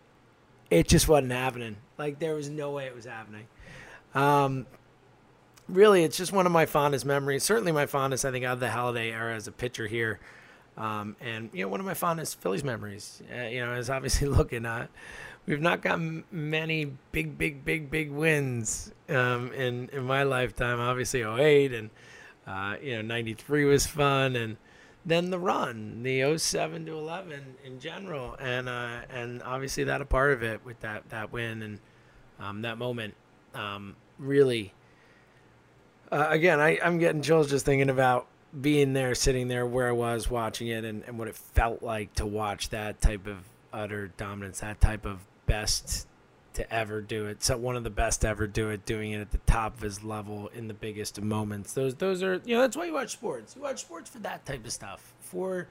it 0.70 0.88
just 0.88 1.08
wasn't 1.08 1.32
happening. 1.32 1.76
Like 1.98 2.18
there 2.18 2.34
was 2.34 2.48
no 2.48 2.70
way 2.70 2.86
it 2.86 2.94
was 2.94 3.04
happening. 3.04 3.46
Um, 4.14 4.66
really, 5.68 6.04
it's 6.04 6.16
just 6.16 6.32
one 6.32 6.46
of 6.46 6.52
my 6.52 6.64
fondest 6.66 7.04
memories. 7.04 7.44
Certainly, 7.44 7.72
my 7.72 7.86
fondest, 7.86 8.24
I 8.24 8.30
think, 8.30 8.44
out 8.44 8.54
of 8.54 8.60
the 8.60 8.68
Halladay 8.68 9.12
era 9.12 9.34
as 9.34 9.46
a 9.46 9.52
pitcher 9.52 9.86
here. 9.86 10.20
Um, 10.78 11.16
and 11.20 11.50
you 11.52 11.62
know, 11.62 11.68
one 11.68 11.80
of 11.80 11.86
my 11.86 11.94
fondest 11.94 12.40
Phillies 12.40 12.62
memories, 12.62 13.20
uh, 13.36 13.42
you 13.42 13.64
know, 13.64 13.74
is 13.74 13.90
obviously 13.90 14.28
looking 14.38 14.64
at. 14.64 14.88
We've 15.44 15.60
not 15.60 15.82
gotten 15.82 16.24
many 16.30 16.92
big, 17.10 17.36
big, 17.36 17.64
big, 17.64 17.90
big 17.90 18.10
wins 18.10 18.92
um, 19.08 19.52
in 19.52 19.88
in 19.92 20.04
my 20.04 20.22
lifetime. 20.22 20.78
Obviously, 20.78 21.22
08 21.22 21.72
and 21.72 21.90
uh, 22.46 22.76
you 22.82 22.96
know, 22.96 23.02
93 23.02 23.64
was 23.64 23.86
fun, 23.86 24.36
and 24.36 24.56
then 25.04 25.30
the 25.30 25.38
run, 25.38 26.02
the 26.02 26.38
07 26.38 26.86
to 26.86 26.92
11 26.96 27.56
in 27.64 27.80
general, 27.80 28.36
and 28.38 28.68
uh, 28.68 29.00
and 29.10 29.42
obviously 29.42 29.84
that 29.84 30.00
a 30.00 30.04
part 30.04 30.32
of 30.32 30.42
it 30.42 30.64
with 30.64 30.78
that 30.80 31.08
that 31.10 31.32
win 31.32 31.62
and 31.62 31.80
um, 32.38 32.62
that 32.62 32.78
moment 32.78 33.14
um, 33.54 33.96
really. 34.18 34.72
Uh, 36.10 36.26
again, 36.30 36.60
I, 36.60 36.78
I'm 36.82 36.98
getting 36.98 37.20
chills 37.20 37.50
just 37.50 37.66
thinking 37.66 37.90
about 37.90 38.28
being 38.58 38.92
there, 38.92 39.14
sitting 39.14 39.48
there 39.48 39.66
where 39.66 39.88
I 39.88 39.92
was 39.92 40.30
watching 40.30 40.68
it, 40.68 40.84
and, 40.84 41.02
and 41.04 41.18
what 41.18 41.28
it 41.28 41.36
felt 41.36 41.82
like 41.82 42.14
to 42.14 42.26
watch 42.26 42.70
that 42.70 43.00
type 43.00 43.26
of 43.26 43.38
utter 43.72 44.08
dominance, 44.16 44.60
that 44.60 44.80
type 44.80 45.04
of 45.04 45.20
best 45.46 46.06
to 46.54 46.74
ever 46.74 47.00
do 47.00 47.26
it. 47.26 47.42
So 47.42 47.56
one 47.56 47.76
of 47.76 47.84
the 47.84 47.90
best 47.90 48.24
ever 48.24 48.46
do 48.46 48.70
it, 48.70 48.84
doing 48.84 49.12
it 49.12 49.20
at 49.20 49.30
the 49.30 49.38
top 49.38 49.76
of 49.76 49.82
his 49.82 50.02
level 50.02 50.48
in 50.54 50.66
the 50.66 50.74
biggest 50.74 51.20
moments. 51.20 51.72
Those 51.72 51.94
those 51.94 52.22
are 52.22 52.40
you 52.44 52.56
know 52.56 52.62
that's 52.62 52.76
why 52.76 52.86
you 52.86 52.94
watch 52.94 53.12
sports. 53.12 53.54
You 53.54 53.62
watch 53.62 53.82
sports 53.82 54.10
for 54.10 54.18
that 54.20 54.44
type 54.44 54.64
of 54.64 54.72
stuff, 54.72 55.14
for 55.20 55.68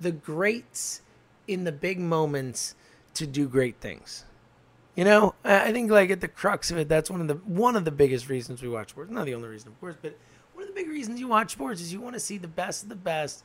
the 0.00 0.12
greats 0.12 1.02
in 1.46 1.64
the 1.64 1.72
big 1.72 1.98
moments 1.98 2.74
to 3.14 3.26
do 3.26 3.48
great 3.48 3.80
things. 3.80 4.24
You 4.96 5.04
know, 5.04 5.34
I 5.44 5.72
think 5.72 5.90
like 5.90 6.10
at 6.10 6.20
the 6.20 6.28
crux 6.28 6.70
of 6.70 6.78
it, 6.78 6.88
that's 6.88 7.10
one 7.10 7.20
of 7.20 7.28
the 7.28 7.34
one 7.34 7.76
of 7.76 7.84
the 7.84 7.90
biggest 7.90 8.28
reasons 8.28 8.62
we 8.62 8.68
watch 8.68 8.90
sports. 8.90 9.10
Not 9.10 9.26
the 9.26 9.34
only 9.34 9.48
reason, 9.48 9.68
of 9.68 9.80
course, 9.80 9.96
but 10.00 10.16
one 10.54 10.64
of 10.64 10.68
the 10.68 10.74
big 10.74 10.90
reasons 10.90 11.20
you 11.20 11.28
watch 11.28 11.52
sports 11.52 11.80
is 11.80 11.92
you 11.92 12.00
want 12.00 12.14
to 12.14 12.20
see 12.20 12.38
the 12.38 12.48
best 12.48 12.82
of 12.82 12.88
the 12.88 12.96
best 12.96 13.44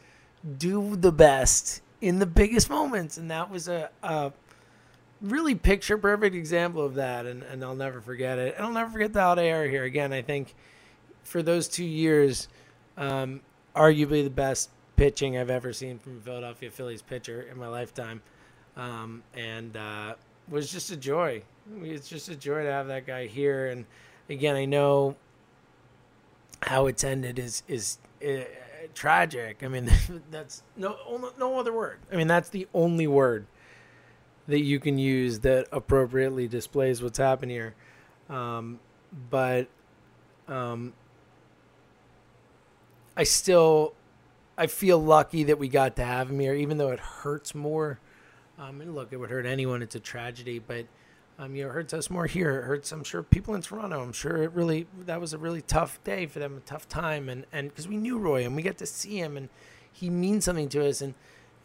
do 0.58 0.95
the 0.95 1.12
best 1.12 1.81
in 2.01 2.19
the 2.19 2.25
biggest 2.25 2.69
moments, 2.69 3.17
and 3.17 3.31
that 3.31 3.49
was 3.49 3.67
a, 3.67 3.89
a 4.03 4.31
really 5.21 5.55
picture 5.55 5.97
perfect 5.97 6.36
example 6.36 6.84
of 6.84 6.95
that, 6.95 7.25
and, 7.25 7.43
and 7.43 7.63
I'll 7.63 7.75
never 7.75 8.01
forget 8.01 8.38
it. 8.38 8.55
And 8.55 8.65
I'll 8.65 8.73
never 8.73 8.89
forget 8.89 9.13
the 9.13 9.19
Halladay 9.19 9.45
era 9.45 9.69
here. 9.69 9.84
Again, 9.84 10.13
I 10.13 10.21
think 10.21 10.53
for 11.23 11.41
those 11.41 11.67
two 11.67 11.86
years, 11.86 12.47
um, 12.97 13.41
arguably 13.75 14.23
the 14.23 14.29
best 14.29 14.69
pitching 14.95 15.38
I've 15.38 15.49
ever 15.49 15.73
seen 15.73 15.99
from 15.99 16.17
a 16.17 16.21
Philadelphia 16.21 16.69
Phillies 16.69 17.01
pitcher 17.01 17.41
in 17.41 17.58
my 17.58 17.67
lifetime, 17.67 18.21
um, 18.77 19.23
and 19.34 19.75
uh, 19.75 20.15
was 20.49 20.71
just 20.71 20.91
a 20.91 20.97
joy. 20.97 21.43
It's 21.81 22.08
just 22.08 22.29
a 22.29 22.36
joy 22.36 22.63
to 22.63 22.71
have 22.71 22.88
that 22.88 23.08
guy 23.08 23.27
here. 23.27 23.67
And 23.67 23.86
again, 24.29 24.55
I 24.55 24.65
know 24.65 25.15
how 26.62 26.88
it's 26.88 27.03
ended 27.03 27.39
is 27.39 27.63
is. 27.67 27.97
Uh, 28.25 28.43
tragic. 28.93 29.62
I 29.63 29.67
mean, 29.67 29.91
that's 30.31 30.63
no 30.75 30.97
no 31.38 31.60
other 31.60 31.73
word. 31.73 31.99
I 32.12 32.15
mean, 32.15 32.27
that's 32.27 32.49
the 32.49 32.67
only 32.73 33.08
word 33.08 33.45
that 34.47 34.62
you 34.62 34.79
can 34.79 34.97
use 34.97 35.39
that 35.39 35.67
appropriately 35.71 36.47
displays 36.47 37.01
what's 37.01 37.17
happened 37.17 37.51
here. 37.51 37.75
Um, 38.29 38.79
but 39.29 39.67
um, 40.47 40.93
I 43.15 43.23
still 43.23 43.93
I 44.58 44.67
feel 44.67 44.99
lucky 44.99 45.43
that 45.43 45.60
we 45.60 45.67
got 45.67 45.95
to 45.97 46.03
have 46.03 46.29
him 46.29 46.39
here, 46.39 46.53
even 46.53 46.77
though 46.77 46.91
it 46.91 46.99
hurts 46.99 47.53
more. 47.53 47.99
Um, 48.57 48.81
and 48.81 48.95
look, 48.95 49.11
it 49.11 49.17
would 49.17 49.29
hurt 49.29 49.45
anyone. 49.45 49.81
It's 49.81 49.95
a 49.95 49.99
tragedy, 49.99 50.59
but 50.59 50.85
um, 51.37 51.55
you 51.55 51.63
know, 51.63 51.69
it 51.69 51.73
hurts 51.73 51.93
us 51.93 52.09
more 52.09 52.25
here. 52.25 52.59
It 52.59 52.63
hurts, 52.63 52.91
I'm 52.91 53.03
sure, 53.03 53.21
people 53.21 53.55
in 53.55 53.61
Toronto. 53.61 54.01
I'm 54.01 54.13
sure 54.13 54.41
it 54.41 54.51
really 54.53 54.87
that 55.05 55.19
was 55.19 55.33
a 55.33 55.37
really 55.37 55.61
tough 55.61 56.01
day 56.03 56.25
for 56.25 56.39
them, 56.39 56.57
a 56.57 56.59
tough 56.61 56.87
time, 56.87 57.27
and 57.27 57.45
and 57.51 57.69
because 57.69 57.87
we 57.87 57.97
knew 57.97 58.17
Roy 58.17 58.45
and 58.45 58.55
we 58.55 58.61
get 58.61 58.77
to 58.77 58.85
see 58.85 59.17
him, 59.17 59.35
and 59.35 59.49
he 59.91 60.09
means 60.09 60.45
something 60.45 60.69
to 60.69 60.87
us, 60.87 61.01
and 61.01 61.13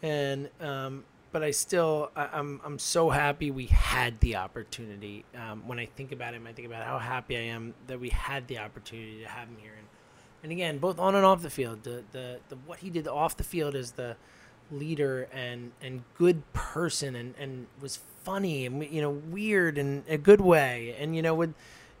and 0.01 0.49
um, 0.59 1.05
but 1.31 1.43
I 1.43 1.51
still 1.51 2.11
I, 2.15 2.23
am 2.25 2.29
I'm, 2.33 2.61
I'm 2.65 2.79
so 2.79 3.09
happy 3.09 3.49
we 3.49 3.67
had 3.67 4.19
the 4.19 4.35
opportunity. 4.35 5.23
Um, 5.35 5.65
when 5.67 5.79
I 5.79 5.85
think 5.85 6.11
about 6.11 6.33
him, 6.33 6.45
I 6.45 6.51
think 6.51 6.67
about 6.67 6.83
how 6.83 6.99
happy 6.99 7.37
I 7.37 7.41
am 7.41 7.73
that 7.87 7.99
we 7.99 8.09
had 8.09 8.47
the 8.47 8.57
opportunity 8.57 9.21
to 9.21 9.29
have 9.29 9.47
him 9.47 9.57
here, 9.61 9.73
and 9.77 9.87
and 10.43 10.51
again, 10.51 10.79
both 10.79 10.99
on 10.99 11.15
and 11.15 11.25
off 11.25 11.41
the 11.41 11.49
field, 11.49 11.83
the 11.83 12.03
the, 12.11 12.39
the 12.49 12.57
what 12.65 12.79
he 12.79 12.89
did 12.89 13.07
off 13.07 13.37
the 13.37 13.45
field 13.45 13.75
is 13.75 13.93
the 13.93 14.17
leader 14.71 15.27
and 15.33 15.71
and 15.81 16.03
good 16.17 16.41
person, 16.53 17.15
and 17.15 17.33
and 17.39 17.67
was 17.81 17.99
funny 18.23 18.65
and 18.65 18.83
you 18.91 19.01
know 19.01 19.09
weird 19.09 19.77
in 19.77 20.03
a 20.07 20.17
good 20.17 20.41
way, 20.41 20.95
and 20.99 21.15
you 21.15 21.21
know 21.21 21.33
would 21.35 21.53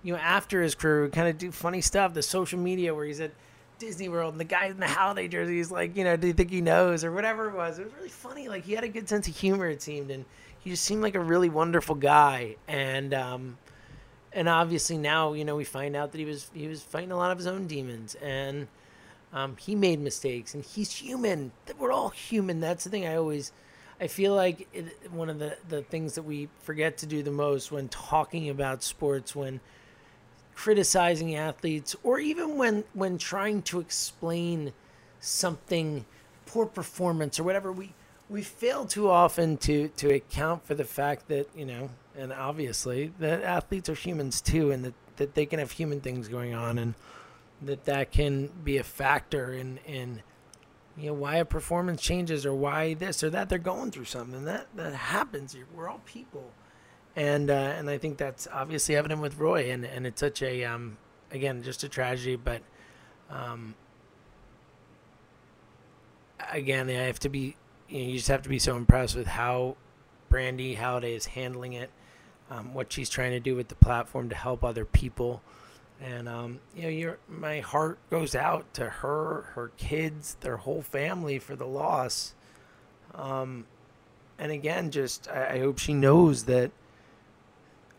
you 0.03 0.13
know 0.13 0.19
after 0.19 0.61
his 0.61 0.75
career 0.75 1.09
kind 1.09 1.27
of 1.27 1.37
do 1.37 1.51
funny 1.51 1.81
stuff, 1.81 2.13
the 2.13 2.21
social 2.21 2.59
media 2.59 2.93
where 2.93 3.05
he's 3.05 3.19
at 3.19 3.31
Disney 3.81 4.09
World, 4.09 4.35
and 4.35 4.39
the 4.39 4.45
guy 4.45 4.67
in 4.67 4.79
the 4.79 4.85
Halladay 4.85 5.29
jersey 5.29 5.59
is 5.59 5.71
like, 5.71 5.97
you 5.97 6.03
know, 6.03 6.15
do 6.15 6.27
you 6.27 6.33
think 6.33 6.51
he 6.51 6.61
knows 6.61 7.03
or 7.03 7.11
whatever 7.11 7.49
it 7.49 7.55
was. 7.55 7.79
It 7.79 7.85
was 7.85 7.93
really 7.95 8.09
funny. 8.09 8.47
Like 8.47 8.63
he 8.63 8.73
had 8.73 8.83
a 8.83 8.87
good 8.89 9.09
sense 9.09 9.27
of 9.27 9.35
humor. 9.35 9.67
It 9.67 9.81
seemed, 9.81 10.11
and 10.11 10.23
he 10.59 10.69
just 10.69 10.83
seemed 10.83 11.01
like 11.01 11.15
a 11.15 11.19
really 11.19 11.49
wonderful 11.49 11.95
guy. 11.95 12.57
And 12.67 13.13
um, 13.13 13.57
and 14.33 14.47
obviously 14.47 14.97
now, 14.99 15.33
you 15.33 15.43
know, 15.43 15.55
we 15.55 15.63
find 15.63 15.95
out 15.95 16.11
that 16.11 16.19
he 16.19 16.25
was 16.25 16.51
he 16.53 16.67
was 16.67 16.83
fighting 16.83 17.11
a 17.11 17.17
lot 17.17 17.31
of 17.31 17.39
his 17.39 17.47
own 17.47 17.65
demons, 17.65 18.15
and 18.21 18.67
um, 19.33 19.55
he 19.57 19.75
made 19.75 19.99
mistakes, 19.99 20.53
and 20.53 20.63
he's 20.63 20.91
human. 20.91 21.51
We're 21.77 21.91
all 21.91 22.09
human. 22.09 22.59
That's 22.59 22.83
the 22.83 22.89
thing. 22.89 23.05
I 23.05 23.15
always. 23.15 23.51
I 23.99 24.07
feel 24.07 24.33
like 24.33 24.67
it, 24.73 25.11
one 25.11 25.29
of 25.29 25.37
the, 25.37 25.55
the 25.69 25.83
things 25.83 26.15
that 26.15 26.23
we 26.23 26.49
forget 26.63 26.97
to 26.97 27.05
do 27.05 27.21
the 27.21 27.29
most 27.29 27.71
when 27.71 27.87
talking 27.87 28.49
about 28.49 28.81
sports, 28.81 29.35
when 29.35 29.59
criticizing 30.55 31.35
athletes 31.35 31.95
or 32.03 32.19
even 32.19 32.57
when 32.57 32.83
when 32.93 33.17
trying 33.17 33.61
to 33.61 33.79
explain 33.79 34.73
something 35.19 36.05
poor 36.45 36.65
performance 36.65 37.39
or 37.39 37.43
whatever 37.43 37.71
we 37.71 37.93
we 38.29 38.41
fail 38.41 38.85
too 38.85 39.09
often 39.09 39.57
to 39.57 39.87
to 39.89 40.13
account 40.13 40.65
for 40.65 40.75
the 40.75 40.83
fact 40.83 41.27
that 41.27 41.47
you 41.55 41.65
know 41.65 41.89
and 42.17 42.31
obviously 42.33 43.11
that 43.19 43.41
athletes 43.41 43.89
are 43.89 43.95
humans 43.95 44.41
too 44.41 44.71
and 44.71 44.83
that 44.85 44.93
that 45.17 45.33
they 45.35 45.45
can 45.45 45.59
have 45.59 45.71
human 45.71 46.01
things 46.01 46.27
going 46.27 46.53
on 46.53 46.77
and 46.77 46.93
that 47.61 47.85
that 47.85 48.11
can 48.11 48.49
be 48.63 48.77
a 48.77 48.83
factor 48.83 49.53
in 49.53 49.79
in 49.85 50.21
you 50.97 51.07
know 51.07 51.13
why 51.13 51.35
a 51.35 51.45
performance 51.45 52.01
changes 52.01 52.45
or 52.45 52.53
why 52.53 52.93
this 52.93 53.23
or 53.23 53.29
that 53.29 53.49
they're 53.49 53.59
going 53.59 53.91
through 53.91 54.05
something 54.05 54.45
that 54.45 54.67
that 54.75 54.93
happens 54.93 55.55
we're 55.73 55.89
all 55.89 56.01
people 56.05 56.51
and 57.15 57.49
uh, 57.49 57.53
and 57.53 57.89
I 57.89 57.97
think 57.97 58.17
that's 58.17 58.47
obviously 58.51 58.95
evident 58.95 59.21
with 59.21 59.37
Roy, 59.37 59.71
and 59.71 59.85
and 59.85 60.07
it's 60.07 60.19
such 60.19 60.41
a 60.41 60.63
um, 60.63 60.97
again 61.31 61.61
just 61.63 61.83
a 61.83 61.89
tragedy, 61.89 62.35
but 62.35 62.61
um, 63.29 63.75
again 66.51 66.89
I 66.89 66.93
have 66.93 67.19
to 67.19 67.29
be 67.29 67.57
you, 67.89 67.99
know, 67.99 68.07
you 68.09 68.15
just 68.15 68.29
have 68.29 68.43
to 68.43 68.49
be 68.49 68.59
so 68.59 68.77
impressed 68.77 69.15
with 69.15 69.27
how 69.27 69.75
Brandy 70.29 70.77
Halladay 70.77 71.15
is 71.15 71.25
handling 71.25 71.73
it, 71.73 71.89
um, 72.49 72.73
what 72.73 72.91
she's 72.91 73.09
trying 73.09 73.31
to 73.31 73.39
do 73.41 73.55
with 73.55 73.67
the 73.67 73.75
platform 73.75 74.29
to 74.29 74.35
help 74.35 74.63
other 74.63 74.85
people. 74.85 75.41
And 76.01 76.27
um, 76.27 76.59
you 76.75 77.07
know, 77.07 77.15
my 77.27 77.59
heart 77.59 77.99
goes 78.09 78.33
out 78.33 78.73
to 78.73 78.85
her, 78.85 79.51
her 79.53 79.71
kids, 79.77 80.35
their 80.41 80.57
whole 80.57 80.81
family 80.81 81.37
for 81.37 81.55
the 81.55 81.67
loss. 81.67 82.33
Um, 83.13 83.65
and 84.39 84.51
again, 84.51 84.89
just 84.89 85.29
I, 85.29 85.55
I 85.55 85.59
hope 85.59 85.77
she 85.77 85.93
knows 85.93 86.45
that 86.45 86.71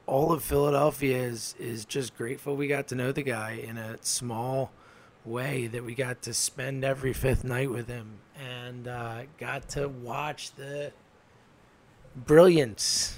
all 0.06 0.32
of 0.32 0.42
Philadelphia 0.42 1.18
is 1.22 1.54
is 1.58 1.84
just 1.84 2.16
grateful 2.16 2.56
we 2.56 2.66
got 2.66 2.88
to 2.88 2.94
know 2.94 3.12
the 3.12 3.22
guy 3.22 3.52
in 3.52 3.78
a 3.78 3.96
small 4.02 4.72
way 5.24 5.68
that 5.68 5.84
we 5.84 5.94
got 5.94 6.22
to 6.22 6.34
spend 6.34 6.84
every 6.84 7.12
fifth 7.12 7.44
night 7.44 7.70
with 7.70 7.86
him 7.86 8.18
and 8.36 8.88
uh, 8.88 9.22
got 9.38 9.68
to 9.68 9.88
watch 9.88 10.52
the 10.56 10.92
brilliance 12.16 13.16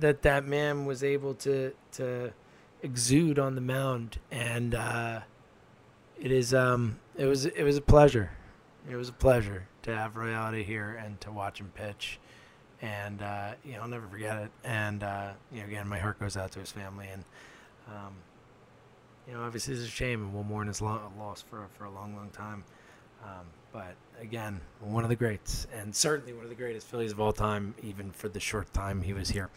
that 0.00 0.22
that 0.22 0.46
man 0.46 0.86
was 0.86 1.04
able 1.04 1.34
to 1.34 1.72
to 1.92 2.32
exude 2.82 3.38
on 3.38 3.54
the 3.54 3.60
mound 3.60 4.18
and 4.30 4.74
uh, 4.74 5.20
it 6.20 6.30
is 6.30 6.54
um 6.54 6.98
it 7.16 7.26
was 7.26 7.44
it 7.46 7.62
was 7.62 7.76
a 7.76 7.80
pleasure 7.82 8.30
it 8.88 8.96
was 8.96 9.08
a 9.08 9.12
pleasure 9.12 9.66
to 9.82 9.94
have 9.94 10.16
Royalty 10.16 10.62
here 10.62 11.00
and 11.02 11.20
to 11.20 11.30
watch 11.30 11.60
him 11.60 11.70
pitch 11.74 12.18
and 12.80 13.22
uh, 13.22 13.52
you 13.64 13.72
know 13.72 13.82
I'll 13.82 13.88
never 13.88 14.06
forget 14.06 14.36
it. 14.42 14.50
And 14.64 15.02
uh, 15.02 15.30
you 15.52 15.60
know, 15.60 15.66
again, 15.66 15.88
my 15.88 15.98
heart 15.98 16.18
goes 16.20 16.36
out 16.36 16.52
to 16.52 16.60
his 16.60 16.70
family, 16.70 17.08
and 17.12 17.24
um, 17.88 18.14
you 19.26 19.34
know, 19.34 19.42
obviously 19.42 19.74
it's 19.74 19.84
a 19.84 19.86
shame, 19.86 20.22
and 20.22 20.34
we'll 20.34 20.44
mourn 20.44 20.68
his 20.68 20.80
lo- 20.80 21.12
loss 21.18 21.42
for 21.42 21.66
for 21.76 21.84
a 21.84 21.90
long, 21.90 22.14
long 22.14 22.30
time. 22.30 22.64
Um, 23.24 23.46
but 23.72 23.94
again, 24.20 24.60
one 24.80 25.02
of 25.02 25.10
the 25.10 25.16
greats, 25.16 25.66
and 25.74 25.94
certainly 25.94 26.32
one 26.32 26.44
of 26.44 26.50
the 26.50 26.56
greatest 26.56 26.86
Phillies 26.86 27.12
of 27.12 27.20
all 27.20 27.32
time, 27.32 27.74
even 27.82 28.10
for 28.12 28.28
the 28.28 28.40
short 28.40 28.72
time 28.72 29.02
he 29.02 29.12
was 29.12 29.28
here. 29.28 29.50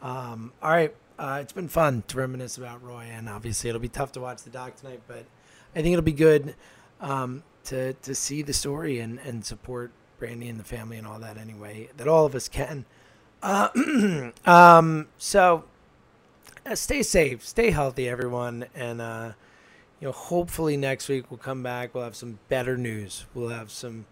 Um, 0.00 0.52
all 0.62 0.70
right, 0.70 0.94
uh, 1.20 1.38
it's 1.42 1.52
been 1.52 1.68
fun 1.68 2.02
to 2.08 2.16
reminisce 2.16 2.56
about 2.56 2.82
Roy, 2.82 3.04
and 3.12 3.28
obviously 3.28 3.68
it'll 3.68 3.80
be 3.80 3.88
tough 3.88 4.12
to 4.12 4.20
watch 4.20 4.42
the 4.42 4.50
doc 4.50 4.76
tonight, 4.76 5.02
but 5.06 5.26
I 5.76 5.82
think 5.82 5.92
it'll 5.92 6.02
be 6.02 6.12
good 6.12 6.54
um, 6.98 7.42
to 7.64 7.92
to 7.92 8.14
see 8.14 8.40
the 8.40 8.54
story 8.54 8.98
and 9.00 9.18
and 9.20 9.44
support 9.44 9.92
Brandy 10.18 10.48
and 10.48 10.58
the 10.58 10.64
family 10.64 10.96
and 10.96 11.06
all 11.06 11.18
that 11.18 11.36
anyway, 11.36 11.90
that 11.98 12.08
all 12.08 12.24
of 12.24 12.34
us 12.34 12.48
can. 12.48 12.86
Uh, 13.42 13.68
um, 14.46 15.08
so 15.18 15.64
uh, 16.64 16.74
stay 16.74 17.02
safe, 17.02 17.46
stay 17.46 17.70
healthy, 17.70 18.08
everyone, 18.08 18.64
and 18.74 19.02
uh, 19.02 19.32
you 20.00 20.08
know, 20.08 20.12
hopefully 20.12 20.78
next 20.78 21.10
week 21.10 21.30
we'll 21.30 21.38
come 21.38 21.62
back. 21.62 21.94
We'll 21.94 22.04
have 22.04 22.16
some 22.16 22.38
better 22.48 22.78
news. 22.78 23.26
We'll 23.34 23.50
have 23.50 23.70
some 23.70 24.06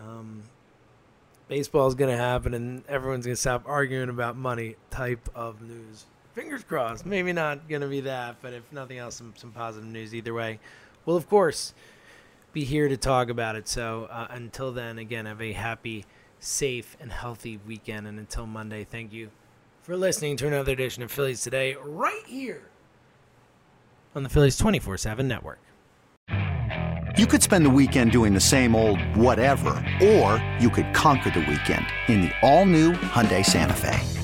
um, 0.00 0.44
baseball 1.48 1.86
is 1.86 1.94
going 1.94 2.10
to 2.10 2.16
happen 2.16 2.54
and 2.54 2.82
everyone's 2.88 3.26
going 3.26 3.34
to 3.34 3.40
stop 3.40 3.64
arguing 3.66 4.08
about 4.08 4.36
money 4.36 4.76
type 4.90 5.28
of 5.34 5.60
news. 5.60 6.06
Fingers 6.34 6.64
crossed. 6.64 7.06
Maybe 7.06 7.32
not 7.32 7.68
going 7.68 7.82
to 7.82 7.86
be 7.86 8.00
that, 8.00 8.36
but 8.42 8.52
if 8.52 8.70
nothing 8.72 8.98
else, 8.98 9.14
some, 9.14 9.34
some 9.36 9.52
positive 9.52 9.88
news 9.88 10.12
either 10.12 10.34
way. 10.34 10.58
We'll, 11.06 11.16
of 11.16 11.28
course, 11.28 11.74
be 12.52 12.64
here 12.64 12.88
to 12.88 12.96
talk 12.96 13.28
about 13.28 13.54
it. 13.54 13.68
So 13.68 14.08
uh, 14.10 14.26
until 14.30 14.72
then, 14.72 14.98
again, 14.98 15.26
have 15.26 15.40
a 15.40 15.52
happy, 15.52 16.04
safe, 16.40 16.96
and 17.00 17.12
healthy 17.12 17.60
weekend. 17.64 18.08
And 18.08 18.18
until 18.18 18.46
Monday, 18.46 18.82
thank 18.82 19.12
you 19.12 19.30
for 19.82 19.96
listening 19.96 20.36
to 20.38 20.48
another 20.48 20.72
edition 20.72 21.04
of 21.04 21.12
Phillies 21.12 21.40
Today 21.40 21.76
right 21.80 22.24
here 22.26 22.62
on 24.16 24.24
the 24.24 24.28
Phillies 24.28 24.56
24 24.56 24.96
7 24.96 25.28
network. 25.28 25.60
You 27.16 27.28
could 27.28 27.44
spend 27.44 27.64
the 27.64 27.70
weekend 27.70 28.10
doing 28.10 28.34
the 28.34 28.40
same 28.40 28.74
old 28.74 29.00
whatever, 29.16 29.70
or 30.02 30.44
you 30.58 30.68
could 30.68 30.92
conquer 30.94 31.30
the 31.30 31.46
weekend 31.48 31.86
in 32.08 32.22
the 32.22 32.32
all-new 32.42 32.92
Hyundai 32.92 33.46
Santa 33.46 33.74
Fe. 33.74 34.23